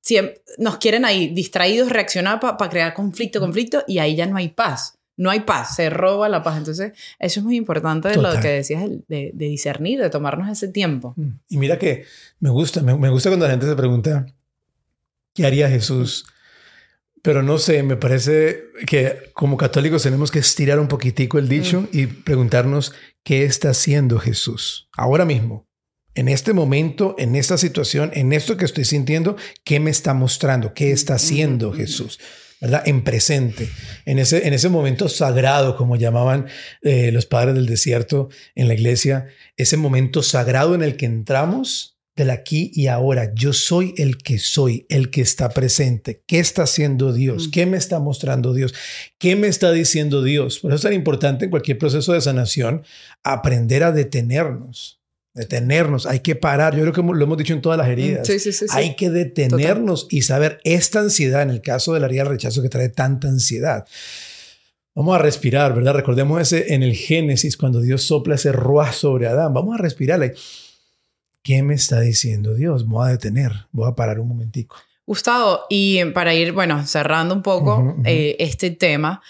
Siempre 0.00 0.40
nos 0.56 0.78
quieren 0.78 1.04
ahí 1.04 1.28
distraídos, 1.28 1.90
reaccionar 1.90 2.40
para 2.40 2.56
crear 2.70 2.94
conflicto, 2.94 3.40
conflicto, 3.40 3.82
y 3.86 3.98
ahí 3.98 4.14
ya 4.14 4.26
no 4.26 4.36
hay 4.36 4.48
paz. 4.48 4.98
No 5.16 5.30
hay 5.30 5.40
paz, 5.40 5.74
se 5.74 5.90
roba 5.90 6.28
la 6.28 6.44
paz. 6.44 6.58
Entonces, 6.58 6.92
eso 7.18 7.40
es 7.40 7.44
muy 7.44 7.56
importante 7.56 8.08
de 8.08 8.16
lo 8.16 8.40
que 8.40 8.48
decías 8.48 8.88
de, 9.08 9.32
discernir, 9.34 10.00
de 10.00 10.10
tomarnos 10.10 10.48
ese 10.48 10.68
tiempo. 10.68 11.14
Mm. 11.16 11.30
Y 11.48 11.56
mira 11.58 11.76
que 11.76 12.04
me 12.38 12.50
gusta, 12.50 12.82
me, 12.82 12.96
me 12.96 13.08
gusta 13.08 13.28
cuando 13.28 13.46
la 13.46 13.50
gente 13.50 13.66
se 13.66 13.74
pregunta, 13.74 14.26
¿qué 15.34 15.44
haría 15.44 15.68
Jesús? 15.68 16.24
Pero 17.22 17.42
no 17.42 17.58
sé, 17.58 17.82
me 17.82 17.96
parece 17.96 18.64
que 18.86 19.30
como 19.32 19.56
católicos 19.56 20.02
tenemos 20.02 20.30
que 20.30 20.38
estirar 20.38 20.78
un 20.78 20.88
poquitico 20.88 21.38
el 21.38 21.48
dicho 21.48 21.82
mm. 21.82 21.88
y 21.92 22.06
preguntarnos 22.06 22.92
qué 23.24 23.44
está 23.44 23.70
haciendo 23.70 24.18
Jesús 24.18 24.88
ahora 24.96 25.24
mismo, 25.24 25.68
en 26.14 26.28
este 26.28 26.52
momento, 26.52 27.14
en 27.16 27.36
esta 27.36 27.56
situación, 27.56 28.10
en 28.12 28.32
esto 28.32 28.56
que 28.56 28.64
estoy 28.64 28.84
sintiendo, 28.84 29.36
qué 29.62 29.78
me 29.78 29.90
está 29.90 30.14
mostrando, 30.14 30.74
qué 30.74 30.90
está 30.90 31.14
haciendo 31.14 31.72
Jesús. 31.72 32.18
¿verdad? 32.60 32.82
En 32.86 33.04
presente, 33.04 33.68
en 34.04 34.18
ese, 34.18 34.48
en 34.48 34.52
ese 34.52 34.68
momento 34.68 35.08
sagrado, 35.08 35.76
como 35.76 35.94
llamaban 35.94 36.46
eh, 36.82 37.12
los 37.12 37.26
padres 37.26 37.54
del 37.54 37.66
desierto 37.66 38.30
en 38.56 38.66
la 38.66 38.74
iglesia, 38.74 39.28
ese 39.56 39.76
momento 39.76 40.24
sagrado 40.24 40.74
en 40.74 40.82
el 40.82 40.96
que 40.96 41.06
entramos 41.06 41.97
del 42.18 42.30
aquí 42.30 42.72
y 42.74 42.88
ahora. 42.88 43.32
Yo 43.34 43.52
soy 43.52 43.94
el 43.96 44.18
que 44.18 44.38
soy, 44.38 44.84
el 44.88 45.08
que 45.08 45.20
está 45.20 45.50
presente. 45.50 46.22
¿Qué 46.26 46.40
está 46.40 46.64
haciendo 46.64 47.12
Dios? 47.12 47.48
Mm. 47.48 47.50
¿Qué 47.52 47.66
me 47.66 47.76
está 47.76 48.00
mostrando 48.00 48.52
Dios? 48.52 48.74
¿Qué 49.18 49.36
me 49.36 49.46
está 49.46 49.70
diciendo 49.70 50.22
Dios? 50.22 50.58
Por 50.58 50.72
eso 50.72 50.76
es 50.76 50.82
tan 50.82 50.92
importante 50.92 51.44
en 51.44 51.50
cualquier 51.50 51.78
proceso 51.78 52.12
de 52.12 52.20
sanación 52.20 52.82
aprender 53.22 53.84
a 53.84 53.92
detenernos. 53.92 55.00
Detenernos, 55.32 56.06
hay 56.06 56.18
que 56.18 56.34
parar. 56.34 56.74
Yo 56.74 56.80
creo 56.80 56.92
que 56.92 57.02
lo 57.02 57.24
hemos 57.24 57.38
dicho 57.38 57.54
en 57.54 57.62
todas 57.62 57.78
las 57.78 57.88
heridas. 57.88 58.26
Sí, 58.26 58.40
sí, 58.40 58.52
sí, 58.52 58.66
hay 58.70 58.96
que 58.96 59.10
detenernos 59.10 60.08
y 60.10 60.22
saber 60.22 60.60
esta 60.64 60.98
ansiedad, 60.98 61.42
en 61.42 61.50
el 61.50 61.62
caso 61.62 61.94
de 61.94 62.00
la 62.00 62.06
herida 62.06 62.24
del 62.24 62.32
rechazo 62.32 62.60
que 62.60 62.68
trae 62.68 62.88
tanta 62.88 63.28
ansiedad. 63.28 63.86
Vamos 64.96 65.14
a 65.14 65.20
respirar, 65.20 65.76
¿verdad? 65.76 65.94
Recordemos 65.94 66.42
ese 66.42 66.74
en 66.74 66.82
el 66.82 66.96
Génesis, 66.96 67.56
cuando 67.56 67.80
Dios 67.80 68.02
sopla 68.02 68.34
ese 68.34 68.50
ruah 68.50 68.92
sobre 68.92 69.28
Adán. 69.28 69.54
Vamos 69.54 69.78
a 69.78 69.80
respirarle. 69.80 70.34
¿Qué 71.42 71.62
me 71.62 71.74
está 71.74 72.00
diciendo 72.00 72.54
Dios? 72.54 72.86
Voy 72.86 73.08
a 73.08 73.12
detener, 73.12 73.52
voy 73.72 73.90
a 73.90 73.94
parar 73.94 74.20
un 74.20 74.28
momentico. 74.28 74.76
Gustavo, 75.06 75.60
y 75.70 76.04
para 76.06 76.34
ir, 76.34 76.52
bueno, 76.52 76.86
cerrando 76.86 77.34
un 77.34 77.42
poco 77.42 77.96
eh, 78.04 78.36
este 78.38 78.70
tema, 78.70 79.22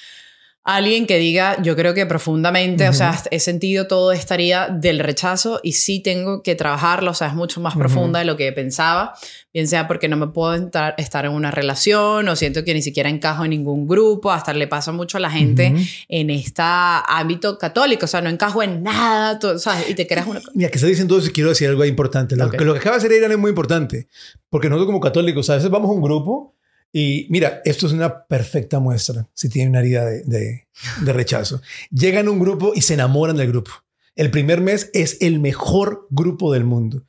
alguien 0.68 1.06
que 1.06 1.16
diga, 1.16 1.56
yo 1.62 1.74
creo 1.76 1.94
que 1.94 2.04
profundamente, 2.04 2.90
o 2.90 2.92
sea, 2.92 3.18
he 3.30 3.40
sentido 3.40 3.86
todo 3.86 4.12
estaría 4.12 4.68
del 4.68 4.98
rechazo 4.98 5.60
y 5.62 5.72
sí 5.72 6.00
tengo 6.00 6.42
que 6.42 6.54
trabajarlo, 6.56 7.12
o 7.12 7.14
sea, 7.14 7.28
es 7.28 7.34
mucho 7.34 7.62
más 7.62 7.74
profunda 7.74 8.18
de 8.18 8.26
lo 8.26 8.36
que 8.36 8.52
pensaba, 8.52 9.14
bien 9.54 9.66
sea 9.66 9.88
porque 9.88 10.10
no 10.10 10.18
me 10.18 10.26
puedo 10.26 10.54
entrar, 10.54 10.94
estar 10.98 11.24
en 11.24 11.32
una 11.32 11.50
relación 11.50 12.28
o 12.28 12.36
siento 12.36 12.64
que 12.64 12.74
ni 12.74 12.82
siquiera 12.82 13.08
encajo 13.08 13.44
en 13.44 13.50
ningún 13.50 13.88
grupo, 13.88 14.30
hasta 14.30 14.52
le 14.52 14.66
pasa 14.66 14.92
mucho 14.92 15.16
a 15.16 15.20
la 15.20 15.30
gente 15.30 15.72
en 16.06 16.28
este 16.28 16.62
ámbito 16.62 17.56
católico, 17.56 18.04
o 18.04 18.08
sea, 18.08 18.20
no 18.20 18.28
encajo 18.28 18.62
en 18.62 18.82
nada, 18.82 19.38
todo, 19.38 19.58
¿sabes? 19.58 19.88
Y 19.88 19.94
te 19.94 20.06
creas 20.06 20.26
una... 20.26 20.42
Mira, 20.52 20.68
que 20.68 20.76
está 20.76 20.86
diciendo 20.86 21.18
eso, 21.18 21.30
quiero 21.32 21.48
decir 21.48 21.68
algo 21.68 21.82
importante. 21.86 22.36
Lo, 22.36 22.50
que, 22.50 22.62
lo 22.62 22.74
que 22.74 22.80
acaba 22.80 22.96
de 22.96 23.06
hacer 23.06 23.12
Irán 23.12 23.32
es 23.32 23.38
muy 23.38 23.48
importante, 23.48 24.06
porque 24.50 24.68
nosotros 24.68 24.88
como 24.88 25.00
católicos 25.00 25.48
a 25.48 25.54
veces 25.54 25.70
vamos 25.70 25.88
a 25.88 25.94
un 25.94 26.02
grupo 26.02 26.57
y 26.92 27.26
mira, 27.30 27.60
esto 27.64 27.86
es 27.86 27.92
una 27.92 28.24
perfecta 28.24 28.80
muestra 28.80 29.28
si 29.34 29.48
tienen 29.48 29.70
una 29.70 29.80
herida 29.80 30.04
de, 30.04 30.66
de, 31.02 31.12
rechazo. 31.12 31.60
Llegan 31.90 32.28
a 32.28 32.30
un 32.30 32.38
grupo 32.38 32.72
y 32.74 32.80
se 32.80 32.94
enamoran 32.94 33.36
del 33.36 33.48
grupo. 33.48 33.70
El 34.16 34.30
primer 34.30 34.60
mes 34.60 34.90
es 34.94 35.18
el 35.20 35.38
mejor 35.38 36.06
grupo 36.10 36.52
del 36.52 36.64
mundo. 36.64 37.04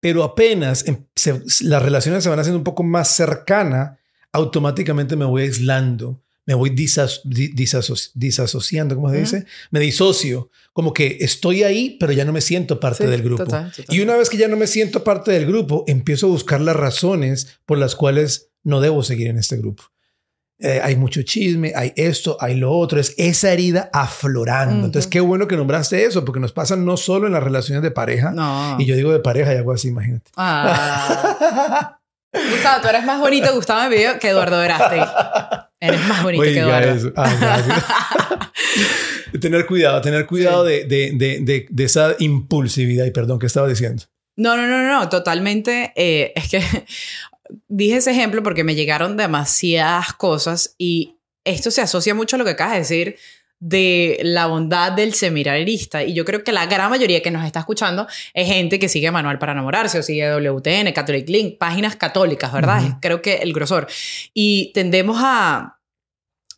Pero 0.00 0.24
apenas 0.24 0.86
em, 0.86 1.04
las 1.60 1.82
relaciones 1.82 2.24
se 2.24 2.30
van 2.30 2.38
haciendo 2.38 2.58
un 2.58 2.64
poco 2.64 2.82
más 2.82 3.14
cercana, 3.14 3.98
automáticamente 4.32 5.16
me 5.16 5.24
voy 5.24 5.42
aislando, 5.42 6.22
me 6.46 6.54
voy 6.54 6.70
disasociando, 6.70 8.94
¿cómo 8.94 9.10
se 9.10 9.18
dice? 9.18 9.44
Me 9.70 9.80
disocio, 9.80 10.50
como 10.72 10.94
que 10.94 11.18
estoy 11.20 11.62
ahí, 11.62 11.98
pero 12.00 12.12
ya 12.12 12.24
no 12.24 12.32
me 12.32 12.40
siento 12.40 12.80
parte 12.80 13.06
del 13.06 13.22
grupo. 13.22 13.44
Y 13.90 14.00
una 14.00 14.16
vez 14.16 14.30
que 14.30 14.38
ya 14.38 14.48
no 14.48 14.56
me 14.56 14.66
siento 14.66 15.04
parte 15.04 15.30
del 15.30 15.44
grupo, 15.44 15.84
empiezo 15.86 16.26
a 16.26 16.30
buscar 16.30 16.62
las 16.62 16.74
razones 16.74 17.58
por 17.66 17.76
las 17.76 17.94
cuales 17.94 18.47
no 18.64 18.80
debo 18.80 19.02
seguir 19.02 19.28
en 19.28 19.38
este 19.38 19.56
grupo. 19.56 19.84
Eh, 20.60 20.80
hay 20.82 20.96
mucho 20.96 21.22
chisme, 21.22 21.72
hay 21.76 21.92
esto, 21.94 22.36
hay 22.40 22.56
lo 22.56 22.72
otro, 22.72 22.98
es 22.98 23.14
esa 23.16 23.52
herida 23.52 23.90
aflorando. 23.92 24.86
Entonces, 24.86 25.08
qué 25.08 25.20
bueno 25.20 25.46
que 25.46 25.56
nombraste 25.56 26.04
eso, 26.04 26.24
porque 26.24 26.40
nos 26.40 26.52
pasa 26.52 26.74
no 26.74 26.96
solo 26.96 27.28
en 27.28 27.32
las 27.32 27.42
relaciones 27.44 27.82
de 27.82 27.92
pareja, 27.92 28.34
y 28.78 28.84
yo 28.84 28.96
digo 28.96 29.12
de 29.12 29.20
pareja 29.20 29.54
y 29.54 29.56
algo 29.56 29.72
así, 29.72 29.88
imagínate. 29.88 30.30
Ah. 30.36 31.98
Gustavo, 32.32 32.82
tú 32.82 32.88
eres 32.88 33.04
más 33.04 33.20
bonito, 33.20 33.54
Gustavo 33.54 33.88
me 33.88 33.96
pidió 33.96 34.18
que 34.18 34.30
Eduardo 34.30 34.58
Veraste. 34.58 35.00
Eres 35.80 36.06
más 36.08 36.22
bonito 36.24 36.42
que 36.42 36.58
Eduardo. 36.58 37.12
Ah, 37.16 38.50
tener 39.40 39.64
cuidado, 39.66 40.00
tener 40.00 40.26
cuidado 40.26 40.64
de, 40.64 40.84
de, 40.84 41.12
de, 41.14 41.66
de, 41.70 41.84
esa 41.84 42.16
impulsividad. 42.18 43.04
Y 43.06 43.12
perdón, 43.12 43.38
¿qué 43.38 43.46
estaba 43.46 43.68
diciendo? 43.68 44.02
No, 44.36 44.56
no, 44.56 44.66
no, 44.66 44.86
no, 44.86 45.08
totalmente. 45.08 45.92
Eh, 45.94 46.32
es 46.34 46.48
que 46.48 46.62
dije 47.68 47.96
ese 47.96 48.10
ejemplo 48.10 48.42
porque 48.42 48.64
me 48.64 48.74
llegaron 48.74 49.16
demasiadas 49.16 50.12
cosas 50.12 50.74
y 50.78 51.16
esto 51.44 51.70
se 51.70 51.80
asocia 51.80 52.14
mucho 52.14 52.36
a 52.36 52.38
lo 52.38 52.44
que 52.44 52.52
acabas 52.52 52.74
de 52.74 52.78
decir 52.78 53.16
de 53.60 54.20
la 54.22 54.46
bondad 54.46 54.92
del 54.92 55.14
seminarista. 55.14 56.04
Y 56.04 56.14
yo 56.14 56.24
creo 56.24 56.44
que 56.44 56.52
la 56.52 56.66
gran 56.66 56.90
mayoría 56.90 57.22
que 57.22 57.30
nos 57.30 57.44
está 57.44 57.60
escuchando 57.60 58.06
es 58.34 58.46
gente 58.46 58.78
que 58.78 58.88
sigue 58.88 59.10
Manual 59.10 59.38
para 59.38 59.52
enamorarse 59.52 59.98
o 59.98 60.02
sigue 60.02 60.30
WTN, 60.30 60.92
Catholic 60.92 61.28
Link, 61.28 61.58
páginas 61.58 61.96
católicas, 61.96 62.52
¿verdad? 62.52 62.98
Creo 63.00 63.20
que 63.20 63.36
el 63.36 63.52
grosor. 63.52 63.88
Y 64.32 64.70
tendemos 64.74 65.18
a 65.20 65.77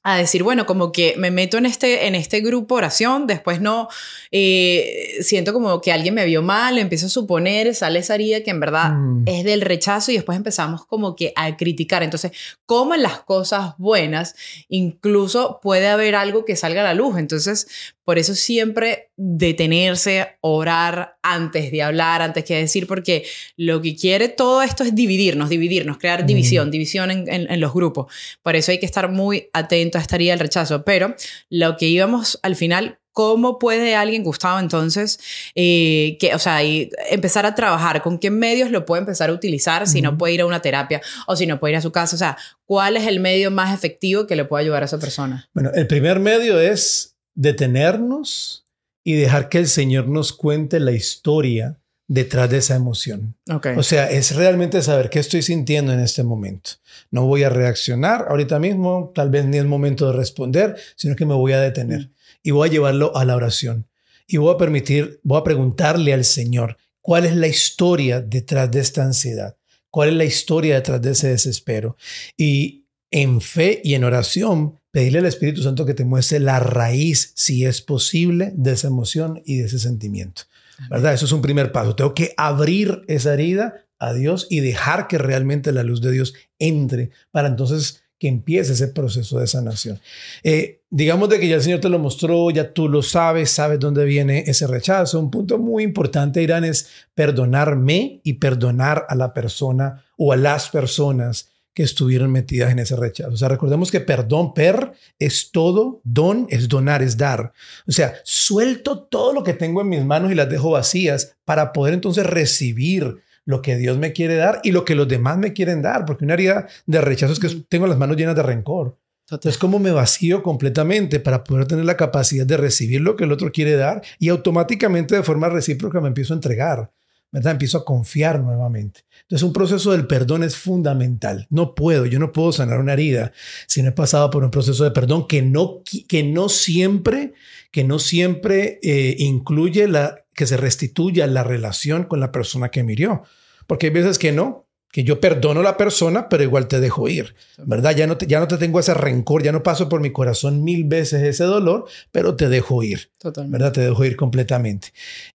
a 0.03 0.17
decir, 0.17 0.43
bueno, 0.43 0.65
como 0.65 0.93
que 0.93 1.15
me 1.19 1.31
meto 1.31 1.59
en 1.59 1.67
este, 1.67 2.07
en 2.07 2.15
este 2.15 2.41
grupo 2.41 2.77
oración, 2.77 3.27
después 3.27 3.61
no, 3.61 3.89
eh, 4.31 5.19
siento 5.21 5.53
como 5.53 5.81
que 5.83 5.93
alguien 5.93 6.15
me 6.15 6.25
vio 6.25 6.43
mal, 6.43 6.79
empiezo 6.79 7.07
a 7.07 7.11
suponer, 7.11 7.75
sale 7.75 7.99
esa 7.99 8.15
herida 8.15 8.43
que 8.43 8.51
en 8.51 8.61
verdad 8.61 8.93
mm. 8.93 9.25
es 9.27 9.45
del 9.45 9.61
rechazo 9.61 10.11
y 10.11 10.15
después 10.15 10.37
empezamos 10.37 10.87
como 10.87 11.15
que 11.17 11.33
a 11.37 11.57
criticar. 11.57 12.03
Entonces, 12.03 12.33
como 12.65 12.95
en 12.95 13.03
las 13.03 13.21
cosas 13.21 13.75
buenas, 13.77 14.35
incluso 14.69 15.61
puede 15.63 15.89
haber 15.89 16.15
algo 16.15 16.47
que 16.47 16.57
salga 16.57 16.81
a 16.81 16.85
la 16.85 16.95
luz. 16.95 17.19
Entonces, 17.19 17.67
Por 18.11 18.19
eso 18.19 18.35
siempre 18.35 19.13
detenerse, 19.17 20.37
orar 20.41 21.17
antes 21.23 21.71
de 21.71 21.81
hablar, 21.81 22.23
antes 22.23 22.45
que 22.45 22.57
decir, 22.57 22.89
porque 22.89 23.25
lo 23.57 23.81
que 23.81 23.95
quiere 23.95 24.29
todo 24.29 24.63
esto 24.63 24.83
es 24.83 24.97
dividirnos, 24.97 25.49
dividirnos, 25.49 25.97
crear 25.97 26.27
división, 26.27 26.73
división 26.73 27.13
en, 27.13 27.29
en, 27.29 27.61
los 27.61 27.73
grupos. 27.73 28.13
Por 28.43 28.57
eso 28.57 28.73
hay 28.73 28.81
que 28.81 28.87
estar 28.87 29.09
muy 29.13 29.49
atento 29.53 29.97
a 29.97 30.01
esta 30.01 30.17
herida 30.17 30.33
del 30.33 30.41
rechazo. 30.41 30.85
Pero 30.85 31.15
lo 31.51 31.77
que 31.77 31.87
íbamos 31.87 32.41
al 32.43 32.57
final 32.57 32.99
¿Cómo 33.13 33.59
puede 33.59 33.97
alguien, 33.97 34.23
Gustavo, 34.23 34.61
entonces, 34.61 35.19
eh, 35.57 36.17
que, 36.21 36.33
o 36.33 36.39
sea, 36.39 36.63
y 36.63 36.91
empezar 37.11 37.45
a 37.45 37.57
trabajar? 37.57 38.03
¿Con 38.03 38.19
qué 38.19 38.31
medios 38.31 38.71
lo 38.71 38.87
puede 38.87 39.01
empezar 39.01 39.31
a 39.31 39.33
utilizar 39.33 39.89
si 39.89 40.01
no 40.01 40.17
puede 40.17 40.35
ir 40.35 40.41
a 40.43 40.47
una 40.47 40.63
terapia 40.63 41.03
o 41.27 41.35
si 41.35 41.45
no 41.47 41.59
puede 41.59 41.73
ir 41.73 41.79
a 41.79 41.81
su 41.81 41.91
casa? 41.91 42.15
O 42.15 42.19
sea, 42.19 42.39
¿cuál 42.67 42.97
es 42.97 43.09
el 43.09 43.19
medio 43.19 43.51
más 43.51 43.75
efectivo 43.75 44.29
que 44.29 44.37
le 44.37 44.45
puede 44.45 44.63
ayudar 44.63 44.83
a 44.83 44.87
esa 44.87 44.99
persona? 44.99 45.49
Bueno, 45.53 45.71
el 45.75 45.89
primer 45.89 46.21
medio 46.21 46.61
es 46.61 47.10
detenernos 47.35 48.67
y 49.05 49.15
dejar 49.15 49.49
que 49.49 49.59
el 49.59 49.69
Señor 49.69 50.09
nos 50.09 50.33
cuente 50.33 50.81
la 50.81 50.93
historia 50.93 51.81
detrás 52.11 52.51
de 52.51 52.59
esa 52.59 52.75
emoción. 52.75 53.37
Okay. 53.49 53.77
O 53.77 53.85
sea, 53.85 54.11
es 54.11 54.35
realmente 54.35 54.83
saber 54.83 55.11
qué 55.11 55.21
estoy 55.21 55.43
sintiendo 55.43 55.93
en 55.93 56.01
este 56.01 56.25
momento. 56.25 56.73
No 57.13 57.25
voy 57.25 57.45
a 57.45 57.51
reaccionar 57.51 58.27
ahorita 58.29 58.59
mismo, 58.59 59.13
tal 59.15 59.31
vez 59.31 59.45
ni 59.45 59.59
es 59.59 59.65
momento 59.65 60.11
de 60.11 60.17
responder, 60.17 60.77
sino 60.97 61.15
que 61.15 61.25
me 61.25 61.35
voy 61.35 61.53
a 61.53 61.61
detener 61.61 62.11
y 62.43 62.51
voy 62.51 62.69
a 62.69 62.73
llevarlo 62.73 63.17
a 63.17 63.25
la 63.25 63.37
oración. 63.37 63.87
Y 64.27 64.39
voy 64.39 64.53
a 64.53 64.59
permitir, 64.59 65.21
voy 65.23 65.39
a 65.39 65.45
preguntarle 65.45 66.13
al 66.13 66.25
Señor, 66.25 66.79
¿cuál 67.01 67.27
es 67.27 67.37
la 67.37 67.47
historia 67.47 68.21
detrás 68.21 68.69
de 68.73 68.81
esta 68.81 69.05
ansiedad? 69.05 69.57
¿Cuál 69.89 70.09
es 70.09 70.15
la 70.17 70.25
historia 70.25 70.75
detrás 70.75 71.01
de 71.01 71.13
ese 71.13 71.29
desespero? 71.29 71.97
Y 72.37 72.87
en 73.13 73.41
fe 73.41 73.81
y 73.85 73.95
en 73.95 74.03
oración, 74.03 74.80
pedirle 74.91 75.21
al 75.21 75.27
Espíritu 75.27 75.63
Santo 75.63 75.87
que 75.87 75.95
te 75.95 76.05
muestre 76.05 76.41
la 76.41 76.61
raíz, 76.61 77.33
si 77.35 77.65
es 77.65 77.81
posible, 77.81 78.53
de 78.57 78.73
esa 78.73 78.89
emoción 78.89 79.43
y 79.45 79.59
de 79.59 79.67
ese 79.67 79.79
sentimiento. 79.79 80.43
¿Verdad? 80.89 81.13
Eso 81.13 81.27
es 81.27 81.33
un 81.33 81.43
primer 81.43 81.73
paso. 81.73 81.95
Tengo 81.95 82.15
que 82.15 82.33
abrir 82.37 83.03
esa 83.07 83.35
herida 83.35 83.85
a 83.99 84.15
Dios 84.15 84.47
y 84.49 84.61
dejar 84.61 85.09
que 85.09 85.19
realmente 85.19 85.73
la 85.73 85.83
luz 85.83 86.01
de 86.01 86.11
Dios 86.11 86.35
entre 86.59 87.11
para 87.31 87.49
entonces 87.49 88.03
que 88.19 88.29
empiece 88.29 88.75
ese 88.75 88.89
proceso 88.89 89.39
de 89.39 89.47
sanación. 89.47 89.99
Eh, 90.43 90.83
digamos 90.91 91.31
de 91.31 91.41
que 91.41 91.49
ya 91.49 91.57
el 91.57 91.63
Señor 91.63 91.81
te 91.81 91.89
lo 91.89 91.99
mostró, 91.99 92.51
ya 92.51 92.73
tú 92.73 92.89
lo 92.89 93.03
sabes, 93.03 93.51
sabes 93.51 93.79
dónde 93.79 94.05
viene 94.05 94.45
ese 94.47 94.67
rechazo. 94.67 95.19
Un 95.19 95.31
punto 95.31 95.59
muy 95.59 95.85
importante, 95.85 96.43
Irán, 96.43 96.65
es 96.65 96.89
perdonarme 97.15 98.21
y 98.23 98.35
perdonar 98.35 99.07
a 99.09 99.15
la 99.15 99.33
persona 99.33 100.05
o 100.19 100.33
a 100.33 100.37
las 100.37 100.69
personas 100.69 101.50
que 101.75 101.83
estuvieron 101.83 102.33
metidas 102.33 102.73
en 102.73 102.79
ese 102.79 102.97
rechazo. 102.97 103.31
O 103.31 103.37
sea, 103.37 103.49
recordemos 103.49 103.91
que 103.91 104.01
perdón, 104.01 104.55
per, 104.55 104.93
es 105.19 105.51
todo, 105.53 106.01
don 106.05 106.47
es 106.51 106.69
donar, 106.69 107.03
es 107.03 107.17
dar. 107.17 107.53
O 107.87 107.93
sea, 107.93 108.15
suelto 108.25 109.05
todo 109.05 109.33
lo 109.33 109.45
que 109.45 109.55
tengo 109.55 109.81
en 109.81 109.89
mis 109.89 110.05
manos 110.05 110.33
y 110.33 110.35
las 110.35 110.49
dejo 110.49 110.71
vacías 110.71 111.37
para 111.45 111.73
poder 111.73 111.95
entonces 111.95 112.27
recibir 112.27 113.23
lo 113.45 113.63
que 113.63 113.77
Dios 113.77 113.99
me 113.99 114.13
quiere 114.13 114.37
dar 114.37 114.61
y 114.63 114.73
lo 114.73 114.85
que 114.85 114.95
los 114.95 115.09
demás 115.09 115.39
me 115.39 115.53
quieren 115.53 115.83
dar, 115.83 116.05
porque 116.05 116.25
una 116.25 116.35
herida 116.35 116.69
de 116.87 117.01
rechazo 117.01 117.33
es 117.33 117.41
que 117.41 117.49
tengo 117.69 117.87
las 117.87 117.99
manos 117.99 118.17
llenas 118.17 118.37
de 118.37 118.43
rencor. 118.43 118.97
Entonces, 119.31 119.59
como 119.59 119.79
me 119.79 119.93
vacío 119.93 120.43
completamente 120.43 121.21
para 121.21 121.45
poder 121.45 121.67
tener 121.67 121.85
la 121.85 121.97
capacidad 121.97 122.45
de 122.45 122.57
recibir 122.57 123.01
lo 123.01 123.15
que 123.15 123.25
el 123.25 123.33
otro 123.33 123.53
quiere 123.53 123.77
dar 123.77 124.03
y 124.19 124.29
automáticamente 124.29 125.15
de 125.15 125.23
forma 125.23 125.49
recíproca 125.49 126.01
me 126.01 126.09
empiezo 126.09 126.35
a 126.35 126.37
entregar, 126.37 126.91
¿verdad? 127.33 127.53
Empiezo 127.53 127.79
a 127.79 127.85
confiar 127.85 128.41
nuevamente. 128.41 129.05
Entonces, 129.23 129.45
un 129.45 129.53
proceso 129.53 129.93
del 129.93 130.07
perdón 130.07 130.43
es 130.43 130.57
fundamental. 130.57 131.47
No 131.51 131.75
puedo, 131.75 132.07
yo 132.07 132.19
no 132.19 132.33
puedo 132.33 132.53
sanar 132.53 132.81
una 132.81 132.95
herida 132.95 133.33
si 133.67 133.83
no 133.83 133.91
he 133.91 133.93
pasado 133.93 134.31
por 134.31 134.43
un 134.45 134.51
proceso 134.51 134.85
de 134.85 134.91
perdón 134.91 135.27
que 135.29 135.43
no, 135.43 135.83
que 136.09 136.23
no 136.23 136.49
siempre, 136.49 137.35
que 137.71 137.85
no 137.85 137.99
siempre 137.99 138.81
eh, 138.83 139.17
incluye 139.19 139.87
la, 139.87 140.25
que 140.35 140.47
se 140.47 140.57
restituya 140.57 141.27
la 141.27 141.45
relación 141.45 142.05
con 142.05 142.21
la 142.21 142.33
persona 142.33 142.71
que 142.71 142.83
murió. 142.83 143.23
Porque 143.67 143.87
hay 143.87 143.93
veces 143.93 144.19
que 144.19 144.33
no, 144.33 144.67
que 144.93 145.05
yo 145.05 145.21
perdono 145.21 145.61
a 145.61 145.63
la 145.63 145.77
persona, 145.77 146.29
pero 146.29 146.43
igual 146.43 146.67
te 146.67 146.81
dejo 146.81 147.09
ir, 147.09 147.35
¿verdad? 147.59 147.95
Ya 147.95 148.07
no 148.07 148.17
te, 148.17 148.27
ya 148.27 148.41
no 148.41 148.49
te 148.49 148.57
tengo 148.57 148.81
ese 148.81 148.95
rencor, 148.95 149.43
ya 149.43 149.53
no 149.53 149.63
paso 149.63 149.89
por 149.89 150.01
mi 150.01 150.11
corazón 150.11 150.65
mil 150.65 150.85
veces 150.85 151.23
ese 151.23 151.45
dolor, 151.45 151.87
pero 152.11 152.35
te 152.35 152.49
dejo 152.49 152.83
ir, 152.83 153.11
Totalmente. 153.19 153.53
¿verdad? 153.53 153.73
Te 153.73 153.81
dejo 153.83 154.05
ir 154.05 154.17
completamente. 154.17 154.89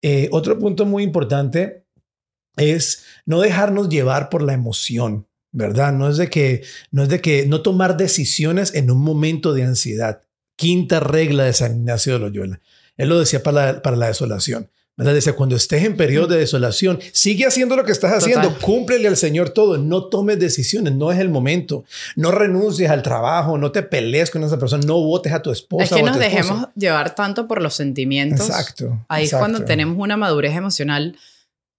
Eh, 0.03 0.29
otro 0.33 0.59
punto 0.59 0.87
muy 0.87 1.05
importante 1.05 1.84
es 2.57 3.05
no 3.27 3.41
dejarnos 3.41 3.89
llevar 3.89 4.29
por 4.29 4.43
la 4.43 4.53
emoción, 4.53 5.27
¿verdad? 5.53 5.93
No 5.93 6.09
es 6.09 6.17
de 6.17 6.31
que, 6.31 6.63
no 6.91 7.03
es 7.03 7.09
de 7.09 7.21
que 7.21 7.47
no 7.47 7.63
tomar 7.63 7.97
decisiones 7.97 8.75
en 8.75 8.91
un 8.91 9.03
momento 9.03 9.53
de 9.53 9.65
ansiedad. 9.65 10.23
Quinta 10.57 11.01
regla 11.01 11.45
de 11.45 11.53
San 11.53 11.77
Ignacio 11.77 12.15
de 12.15 12.19
Loyola. 12.21 12.61
Él 12.97 13.09
lo 13.09 13.19
decía 13.19 13.43
para 13.43 13.73
la, 13.73 13.83
para 13.83 13.97
la 13.97 14.09
desolación. 14.09 14.71
¿verdad? 14.97 15.15
Dice, 15.15 15.33
cuando 15.33 15.57
estés 15.57 15.85
en 15.85 15.97
periodo 15.97 16.29
de 16.29 16.39
desolación, 16.39 17.01
sigue 17.13 17.47
haciendo 17.47 17.75
lo 17.75 17.85
que 17.85 17.93
estás 17.93 18.13
haciendo, 18.13 18.49
Total. 18.49 18.63
cúmplele 18.63 19.09
al 19.09 19.17
Señor 19.17 19.51
todo, 19.51 19.77
no 19.77 20.05
tomes 20.05 20.39
decisiones, 20.39 20.95
no 20.95 21.11
es 21.11 21.19
el 21.19 21.29
momento, 21.29 21.85
no 22.15 22.31
renuncies 22.31 22.91
al 22.91 23.03
trabajo, 23.03 23.59
no 23.59 23.73
te 23.73 23.83
pelees 23.83 24.31
con 24.31 24.45
esa 24.45 24.59
persona, 24.59 24.85
no 24.87 25.01
votes 25.01 25.33
a 25.33 25.43
tu 25.43 25.51
esposa. 25.51 25.85
Es 25.85 25.91
que 25.91 26.03
o 26.03 26.07
a 26.07 26.11
nos 26.11 26.19
dejemos 26.19 26.69
llevar 26.77 27.15
tanto 27.15 27.49
por 27.49 27.61
los 27.61 27.75
sentimientos. 27.75 28.49
Exacto. 28.49 29.05
Ahí 29.09 29.25
exacto. 29.25 29.47
es 29.47 29.51
cuando 29.51 29.67
tenemos 29.67 29.97
una 29.99 30.17
madurez 30.17 30.55
emocional, 30.55 31.17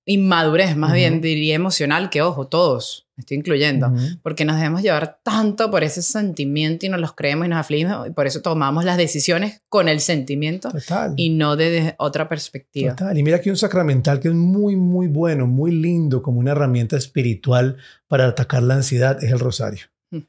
inmadurez 0.06 0.76
más 0.78 0.92
uh 0.92 0.94
-huh. 0.94 0.98
bien 0.98 1.22
diría 1.22 1.56
emocional, 1.56 2.10
que 2.10 2.22
ojo, 2.22 2.48
todos, 2.48 3.08
me 3.16 3.22
estoy 3.22 3.38
incluyendo, 3.38 3.88
uh 3.88 3.92
-huh. 3.92 4.20
porque 4.22 4.46
nos 4.46 4.56
dejemos 4.58 4.82
llevar 4.82 5.20
tanto 5.24 5.72
por 5.72 5.84
ese 5.84 6.02
sentimiento 6.02 6.86
y 6.86 6.90
nos 6.90 7.00
los 7.00 7.14
creemos 7.14 7.48
y 7.48 7.50
nos 7.50 7.60
afligimos 7.60 8.08
y 8.08 8.12
por 8.12 8.28
eso 8.28 8.42
tomamos 8.42 8.86
las 8.86 8.98
decisiones 8.98 9.62
con 9.68 9.88
el 9.90 10.00
sentimiento 10.00 10.70
Total. 10.72 11.14
y 11.18 11.30
no 11.30 11.56
desde 11.56 11.96
otra 11.98 12.30
perspectiva. 12.30 12.96
Total. 12.96 13.18
Y 13.18 13.24
mira 13.24 13.38
aquí 13.38 13.50
un 13.50 13.58
sacramental 13.58 14.20
que 14.20 14.28
es 14.28 14.34
muy, 14.36 14.76
muy 14.76 15.08
bueno, 15.08 15.48
muy 15.48 15.72
lindo 15.72 16.22
como 16.22 16.40
una 16.40 16.52
herramienta 16.52 16.98
espiritual 16.98 17.78
para 18.08 18.28
atacar 18.28 18.64
la 18.64 18.76
ansiedad, 18.76 19.24
es 19.24 19.32
el 19.32 19.40
rosario. 19.40 19.86
Mm. 20.12 20.20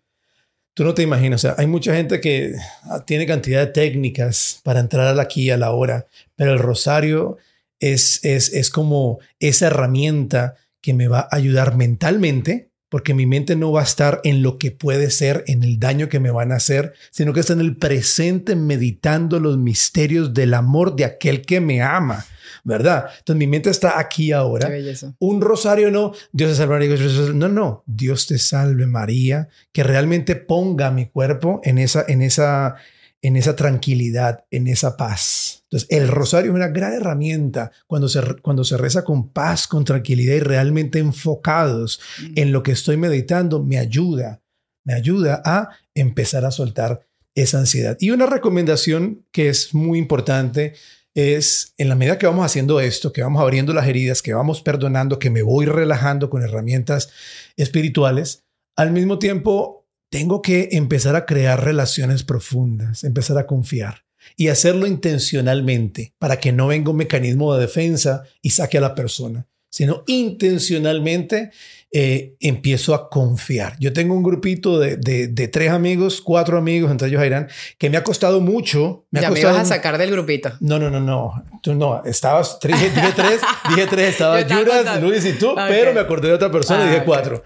Tú 0.72 0.84
no 0.84 0.94
te 0.94 1.02
imaginas, 1.02 1.40
o 1.40 1.48
sea, 1.48 1.54
hay 1.58 1.66
mucha 1.66 1.94
gente 1.94 2.20
que 2.20 2.54
ah, 2.84 3.04
tiene 3.04 3.26
cantidad 3.26 3.60
de 3.60 3.72
técnicas 3.72 4.60
para 4.62 4.80
entrar 4.80 5.18
aquí 5.20 5.50
a 5.50 5.58
la 5.58 5.72
hora, 5.72 6.06
pero 6.34 6.52
el 6.52 6.58
rosario 6.58 7.36
es, 7.80 8.24
es, 8.24 8.52
es 8.52 8.70
como 8.70 9.18
esa 9.40 9.66
herramienta 9.68 10.54
que 10.80 10.94
me 10.94 11.08
va 11.08 11.20
a 11.20 11.36
ayudar 11.36 11.76
mentalmente, 11.76 12.70
porque 12.88 13.14
mi 13.14 13.26
mente 13.26 13.56
no 13.56 13.72
va 13.72 13.80
a 13.80 13.84
estar 13.84 14.20
en 14.24 14.42
lo 14.42 14.58
que 14.58 14.70
puede 14.70 15.10
ser, 15.10 15.44
en 15.48 15.64
el 15.64 15.78
daño 15.80 16.08
que 16.08 16.20
me 16.20 16.30
van 16.30 16.52
a 16.52 16.56
hacer, 16.56 16.94
sino 17.10 17.32
que 17.32 17.40
está 17.40 17.52
en 17.52 17.60
el 17.60 17.76
presente 17.76 18.54
meditando 18.54 19.40
los 19.40 19.58
misterios 19.58 20.32
del 20.32 20.54
amor 20.54 20.94
de 20.94 21.04
aquel 21.04 21.42
que 21.42 21.60
me 21.60 21.82
ama, 21.82 22.24
¿verdad? 22.62 23.06
Entonces 23.18 23.38
mi 23.38 23.48
mente 23.48 23.70
está 23.70 23.98
aquí 23.98 24.30
ahora. 24.30 24.70
Un 25.18 25.40
rosario 25.40 25.90
no, 25.90 26.12
Dios 26.32 26.50
te 26.50 26.56
salve 26.56 26.88
María, 26.88 27.32
no, 27.34 27.48
no, 27.48 27.82
Dios 27.86 28.26
te 28.28 28.38
salve 28.38 28.86
María, 28.86 29.48
que 29.72 29.82
realmente 29.82 30.36
ponga 30.36 30.90
mi 30.92 31.06
cuerpo 31.06 31.60
en 31.64 31.78
esa, 31.78 32.04
en 32.06 32.22
esa, 32.22 32.76
en 33.22 33.36
esa 33.36 33.56
tranquilidad, 33.56 34.44
en 34.50 34.66
esa 34.68 34.96
paz. 34.96 35.64
Entonces, 35.64 35.88
el 35.90 36.08
rosario 36.08 36.52
es 36.52 36.54
una 36.54 36.68
gran 36.68 36.92
herramienta 36.92 37.72
cuando 37.86 38.08
se, 38.08 38.20
cuando 38.42 38.64
se 38.64 38.76
reza 38.76 39.04
con 39.04 39.30
paz, 39.30 39.66
con 39.66 39.84
tranquilidad 39.84 40.34
y 40.34 40.40
realmente 40.40 40.98
enfocados 40.98 42.00
mm. 42.22 42.32
en 42.36 42.52
lo 42.52 42.62
que 42.62 42.72
estoy 42.72 42.96
meditando, 42.96 43.62
me 43.62 43.78
ayuda, 43.78 44.42
me 44.84 44.94
ayuda 44.94 45.42
a 45.44 45.70
empezar 45.94 46.44
a 46.44 46.50
soltar 46.50 47.06
esa 47.34 47.58
ansiedad. 47.58 47.96
Y 48.00 48.10
una 48.10 48.26
recomendación 48.26 49.24
que 49.32 49.48
es 49.48 49.74
muy 49.74 49.98
importante 49.98 50.74
es, 51.14 51.74
en 51.78 51.88
la 51.88 51.94
medida 51.94 52.18
que 52.18 52.26
vamos 52.26 52.44
haciendo 52.44 52.78
esto, 52.78 53.12
que 53.12 53.22
vamos 53.22 53.42
abriendo 53.42 53.72
las 53.72 53.88
heridas, 53.88 54.22
que 54.22 54.34
vamos 54.34 54.60
perdonando, 54.60 55.18
que 55.18 55.30
me 55.30 55.42
voy 55.42 55.66
relajando 55.66 56.28
con 56.28 56.42
herramientas 56.42 57.10
espirituales, 57.56 58.44
al 58.76 58.92
mismo 58.92 59.18
tiempo 59.18 59.85
tengo 60.16 60.40
que 60.40 60.70
empezar 60.72 61.14
a 61.14 61.26
crear 61.26 61.62
relaciones 61.62 62.22
profundas, 62.22 63.04
empezar 63.04 63.36
a 63.36 63.46
confiar 63.46 64.06
y 64.34 64.48
hacerlo 64.48 64.86
intencionalmente 64.86 66.14
para 66.18 66.40
que 66.40 66.52
no 66.52 66.68
venga 66.68 66.90
un 66.90 66.96
mecanismo 66.96 67.54
de 67.54 67.60
defensa 67.60 68.22
y 68.40 68.48
saque 68.48 68.78
a 68.78 68.80
la 68.80 68.94
persona, 68.94 69.46
sino 69.68 70.04
intencionalmente 70.06 71.50
eh, 71.92 72.34
empiezo 72.40 72.94
a 72.94 73.10
confiar. 73.10 73.76
Yo 73.78 73.92
tengo 73.92 74.14
un 74.14 74.22
grupito 74.22 74.80
de, 74.80 74.96
de, 74.96 75.28
de, 75.28 75.48
tres 75.48 75.70
amigos, 75.70 76.22
cuatro 76.22 76.56
amigos, 76.56 76.90
entre 76.90 77.08
ellos 77.08 77.22
Irán, 77.22 77.48
que 77.76 77.90
me 77.90 77.98
ha 77.98 78.02
costado 78.02 78.40
mucho. 78.40 79.04
Me 79.10 79.20
ya 79.20 79.26
ha 79.26 79.30
costado 79.30 79.52
me 79.52 79.58
ibas 79.58 79.70
a 79.70 79.74
sacar 79.74 79.98
del 79.98 80.12
grupito. 80.12 80.50
No, 80.60 80.78
no, 80.78 80.88
no, 80.88 80.98
no. 80.98 81.44
Tú 81.62 81.74
no. 81.74 82.02
Estabas, 82.06 82.58
dije, 82.62 82.88
dije 82.88 83.12
tres, 83.14 83.40
dije 83.68 83.86
tres, 83.86 84.08
estaba 84.12 84.42
Juras, 84.42 85.02
Luis 85.02 85.26
y 85.26 85.34
tú, 85.34 85.50
okay. 85.50 85.66
pero 85.68 85.92
me 85.92 86.00
acordé 86.00 86.28
de 86.28 86.34
otra 86.34 86.50
persona 86.50 86.80
ah, 86.80 86.84
y 86.84 86.86
dije 86.86 86.96
okay. 87.02 87.06
cuatro. 87.06 87.44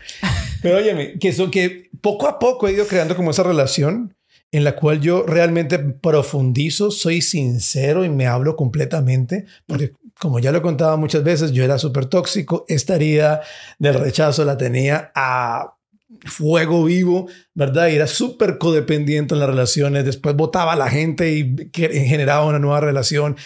Pero 0.62 0.76
óyeme, 0.76 1.18
que 1.18 1.32
son 1.32 1.50
que 1.50 1.89
poco 2.00 2.28
a 2.28 2.38
poco 2.38 2.68
he 2.68 2.72
ido 2.72 2.86
creando 2.86 3.16
como 3.16 3.30
esa 3.30 3.42
relación 3.42 4.14
en 4.52 4.64
la 4.64 4.74
cual 4.74 5.00
yo 5.00 5.24
realmente 5.26 5.78
profundizo, 5.78 6.90
soy 6.90 7.22
sincero 7.22 8.04
y 8.04 8.08
me 8.08 8.26
hablo 8.26 8.56
completamente, 8.56 9.46
porque 9.66 9.92
como 10.18 10.40
ya 10.40 10.50
lo 10.50 10.58
he 10.58 10.62
contado 10.62 10.96
muchas 10.98 11.22
veces, 11.22 11.52
yo 11.52 11.62
era 11.64 11.78
súper 11.78 12.06
tóxico, 12.06 12.64
esta 12.68 12.96
herida 12.96 13.42
del 13.78 13.94
rechazo 13.94 14.44
la 14.44 14.58
tenía 14.58 15.12
a 15.14 15.76
fuego 16.26 16.84
vivo, 16.84 17.28
¿verdad? 17.54 17.88
Y 17.88 17.94
era 17.94 18.06
súper 18.06 18.58
codependiente 18.58 19.34
en 19.34 19.40
las 19.40 19.48
relaciones. 19.48 20.04
Después 20.04 20.34
votaba 20.34 20.72
a 20.72 20.76
la 20.76 20.90
gente 20.90 21.32
y 21.32 21.70
generaba 21.72 22.44
una 22.44 22.58
nueva 22.58 22.80
relación. 22.80 23.36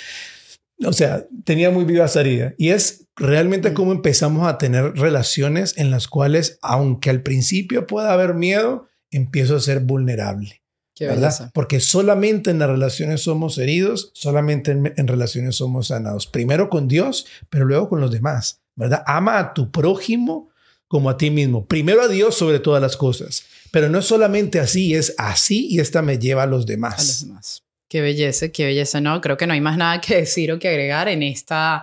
O 0.85 0.93
sea, 0.93 1.27
tenía 1.45 1.71
muy 1.71 1.85
viva 1.85 2.09
salida. 2.09 2.55
Y 2.59 2.71
es 2.71 3.07
realmente 3.17 3.71
mm. 3.71 3.75
como 3.75 3.93
empezamos 3.93 4.49
a 4.49 4.59
tener 4.59 4.95
relaciones 4.95 5.77
en 5.77 5.91
las 5.91 6.09
cuales, 6.09 6.59
aunque 6.63 7.11
al 7.11 7.23
principio 7.23 7.87
pueda 7.87 8.13
haber 8.13 8.35
miedo, 8.35 8.89
empiezo 9.11 9.57
a 9.57 9.61
ser 9.61 9.81
vulnerable. 9.81 10.63
¿verdad? 11.01 11.51
Porque 11.53 11.81
solamente 11.81 12.51
en 12.51 12.61
las 12.61 12.69
relaciones 12.69 13.23
somos 13.23 13.59
heridos, 13.59 14.13
solamente 14.15 14.71
en, 14.71 15.09
relaciones 15.09 15.57
somos 15.57 15.89
sanados. 15.89 16.27
Primero 16.27 16.71
con 16.71 16.87
Dios, 16.87 17.27
pero 17.51 17.65
luego 17.65 17.89
con 17.89 18.01
los 18.01 18.13
demás, 18.13 18.61
¿verdad? 18.77 19.03
Ama 19.07 19.39
a 19.39 19.55
tu 19.55 19.73
prójimo 19.73 20.51
como 20.87 21.11
a 21.11 21.17
ti 21.17 21.31
mismo. 21.31 21.67
Primero 21.67 22.03
a 22.03 22.09
Dios 22.09 22.37
sobre 22.37 22.61
todas 22.61 22.81
las 22.81 22.97
cosas. 22.97 23.45
Pero 23.73 23.89
no 23.89 23.99
es 23.99 24.05
solamente 24.05 24.61
así, 24.61 24.95
es 24.95 25.15
así 25.19 25.67
y 25.69 25.81
esta 25.81 26.01
me 26.01 26.19
lleva 26.19 26.45
a 26.45 26.47
los 26.47 26.65
demás. 26.65 26.95
A 26.95 27.03
los 27.03 27.21
demás. 27.27 27.63
Qué 27.89 28.01
belleza, 28.01 28.49
qué 28.49 28.67
belleza, 28.67 29.01
¿no? 29.01 29.21
Creo 29.21 29.37
que 29.37 29.47
no 29.47 29.53
hay 29.53 29.61
más 29.61 29.77
nada 29.77 30.01
que 30.01 30.17
decir 30.21 30.53
o 30.53 30.59
que 30.59 30.69
agregar 30.69 31.09
en 31.09 31.23
esta, 31.23 31.83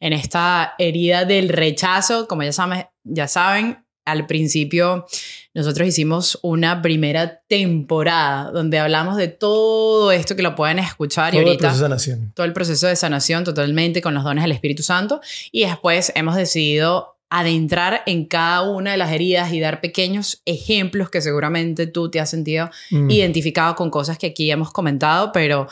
en 0.00 0.12
esta 0.12 0.74
herida 0.78 1.24
del 1.24 1.48
rechazo. 1.48 2.28
Como 2.28 2.42
ya 2.42 2.52
saben, 2.52 2.86
ya 3.04 3.28
saben, 3.28 3.86
al 4.06 4.26
principio 4.26 5.06
nosotros 5.52 5.88
hicimos 5.88 6.38
una 6.42 6.80
primera 6.80 7.40
temporada 7.48 8.50
donde 8.52 8.78
hablamos 8.78 9.16
de 9.16 9.28
todo 9.28 10.12
esto 10.12 10.36
que 10.36 10.42
lo 10.42 10.54
pueden 10.54 10.78
escuchar 10.78 11.32
todo 11.32 11.42
y 11.42 11.44
ahorita 11.44 11.52
el 11.52 11.58
proceso 11.58 11.82
de 11.82 11.88
sanación. 11.88 12.32
todo 12.34 12.46
el 12.46 12.52
proceso 12.52 12.86
de 12.86 12.96
sanación 12.96 13.44
totalmente 13.44 14.00
con 14.00 14.14
los 14.14 14.22
dones 14.22 14.44
del 14.44 14.52
Espíritu 14.52 14.82
Santo 14.82 15.20
y 15.50 15.64
después 15.66 16.12
hemos 16.14 16.36
decidido 16.36 17.15
adentrar 17.30 18.02
en 18.06 18.26
cada 18.26 18.62
una 18.62 18.92
de 18.92 18.96
las 18.96 19.12
heridas 19.12 19.52
y 19.52 19.60
dar 19.60 19.80
pequeños 19.80 20.42
ejemplos 20.44 21.10
que 21.10 21.20
seguramente 21.20 21.86
tú 21.86 22.10
te 22.10 22.20
has 22.20 22.30
sentido 22.30 22.70
mm. 22.90 23.10
identificado 23.10 23.74
con 23.74 23.90
cosas 23.90 24.18
que 24.18 24.28
aquí 24.28 24.50
hemos 24.50 24.72
comentado, 24.72 25.32
pero 25.32 25.68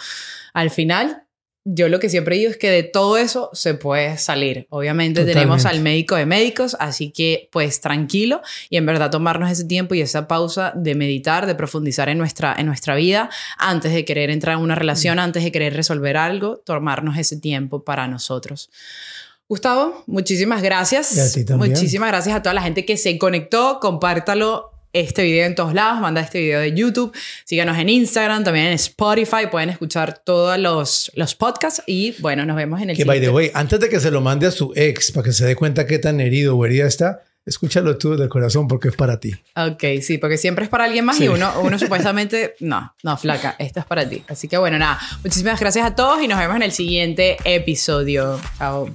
al 0.52 0.70
final 0.70 1.24
yo 1.66 1.88
lo 1.88 1.98
que 1.98 2.10
siempre 2.10 2.36
digo 2.36 2.50
es 2.50 2.58
que 2.58 2.70
de 2.70 2.82
todo 2.82 3.16
eso 3.16 3.48
se 3.54 3.72
puede 3.72 4.18
salir. 4.18 4.66
Obviamente 4.68 5.24
tenemos 5.24 5.64
al 5.64 5.80
médico 5.80 6.14
de 6.14 6.26
médicos, 6.26 6.76
así 6.78 7.10
que 7.10 7.48
pues 7.52 7.80
tranquilo 7.80 8.42
y 8.68 8.76
en 8.76 8.84
verdad 8.84 9.10
tomarnos 9.10 9.50
ese 9.50 9.64
tiempo 9.64 9.94
y 9.94 10.02
esa 10.02 10.28
pausa 10.28 10.72
de 10.76 10.94
meditar, 10.94 11.46
de 11.46 11.54
profundizar 11.54 12.10
en 12.10 12.18
nuestra, 12.18 12.54
en 12.58 12.66
nuestra 12.66 12.94
vida 12.96 13.30
antes 13.56 13.94
de 13.94 14.04
querer 14.04 14.28
entrar 14.28 14.56
en 14.56 14.62
una 14.62 14.74
relación, 14.74 15.16
mm. 15.16 15.20
antes 15.20 15.44
de 15.44 15.52
querer 15.52 15.74
resolver 15.74 16.18
algo, 16.18 16.58
tomarnos 16.58 17.16
ese 17.16 17.38
tiempo 17.38 17.82
para 17.82 18.08
nosotros. 18.08 18.68
Gustavo, 19.48 20.04
muchísimas 20.06 20.62
gracias. 20.62 21.36
Muchísimas 21.50 22.08
gracias 22.08 22.34
a 22.34 22.42
toda 22.42 22.54
la 22.54 22.62
gente 22.62 22.84
que 22.84 22.96
se 22.96 23.18
conectó. 23.18 23.78
Compártalo 23.80 24.70
este 24.94 25.24
video 25.24 25.44
en 25.44 25.54
todos 25.54 25.74
lados, 25.74 26.00
manda 26.00 26.20
este 26.20 26.40
video 26.40 26.60
de 26.60 26.72
YouTube, 26.72 27.12
síganos 27.44 27.76
en 27.78 27.88
Instagram, 27.88 28.44
también 28.44 28.66
en 28.66 28.72
Spotify, 28.74 29.48
pueden 29.50 29.68
escuchar 29.68 30.22
todos 30.24 30.56
los, 30.56 31.10
los 31.16 31.34
podcasts 31.34 31.82
y 31.86 32.14
bueno, 32.20 32.46
nos 32.46 32.56
vemos 32.56 32.80
en 32.80 32.90
el 32.90 32.96
Que 32.96 33.04
by 33.04 33.20
the 33.20 33.28
way, 33.28 33.50
antes 33.54 33.80
de 33.80 33.88
que 33.88 33.98
se 33.98 34.12
lo 34.12 34.20
mande 34.20 34.46
a 34.46 34.50
su 34.52 34.72
ex 34.76 35.10
para 35.10 35.24
que 35.24 35.32
se 35.32 35.44
dé 35.44 35.56
cuenta 35.56 35.86
qué 35.86 35.98
tan 35.98 36.20
herido 36.20 36.56
o 36.56 36.64
herida 36.64 36.86
está, 36.86 37.24
escúchalo 37.44 37.98
tú 37.98 38.16
del 38.16 38.28
corazón 38.28 38.68
porque 38.68 38.88
es 38.88 38.94
para 38.94 39.18
ti. 39.18 39.34
Ok, 39.56 39.82
sí, 40.00 40.18
porque 40.18 40.38
siempre 40.38 40.64
es 40.64 40.70
para 40.70 40.84
alguien 40.84 41.04
más 41.04 41.20
y 41.20 41.26
uno, 41.26 41.52
uno 41.60 41.76
supuestamente, 41.76 42.54
no, 42.60 42.94
no, 43.02 43.16
flaca, 43.16 43.56
esto 43.58 43.80
es 43.80 43.86
para 43.86 44.08
ti. 44.08 44.22
Así 44.28 44.46
que 44.46 44.58
bueno, 44.58 44.78
nada, 44.78 45.00
muchísimas 45.24 45.58
gracias 45.58 45.84
a 45.84 45.96
todos 45.96 46.22
y 46.22 46.28
nos 46.28 46.38
vemos 46.38 46.54
en 46.54 46.62
el 46.62 46.72
siguiente 46.72 47.36
episodio. 47.44 48.40
Chao. 48.58 48.88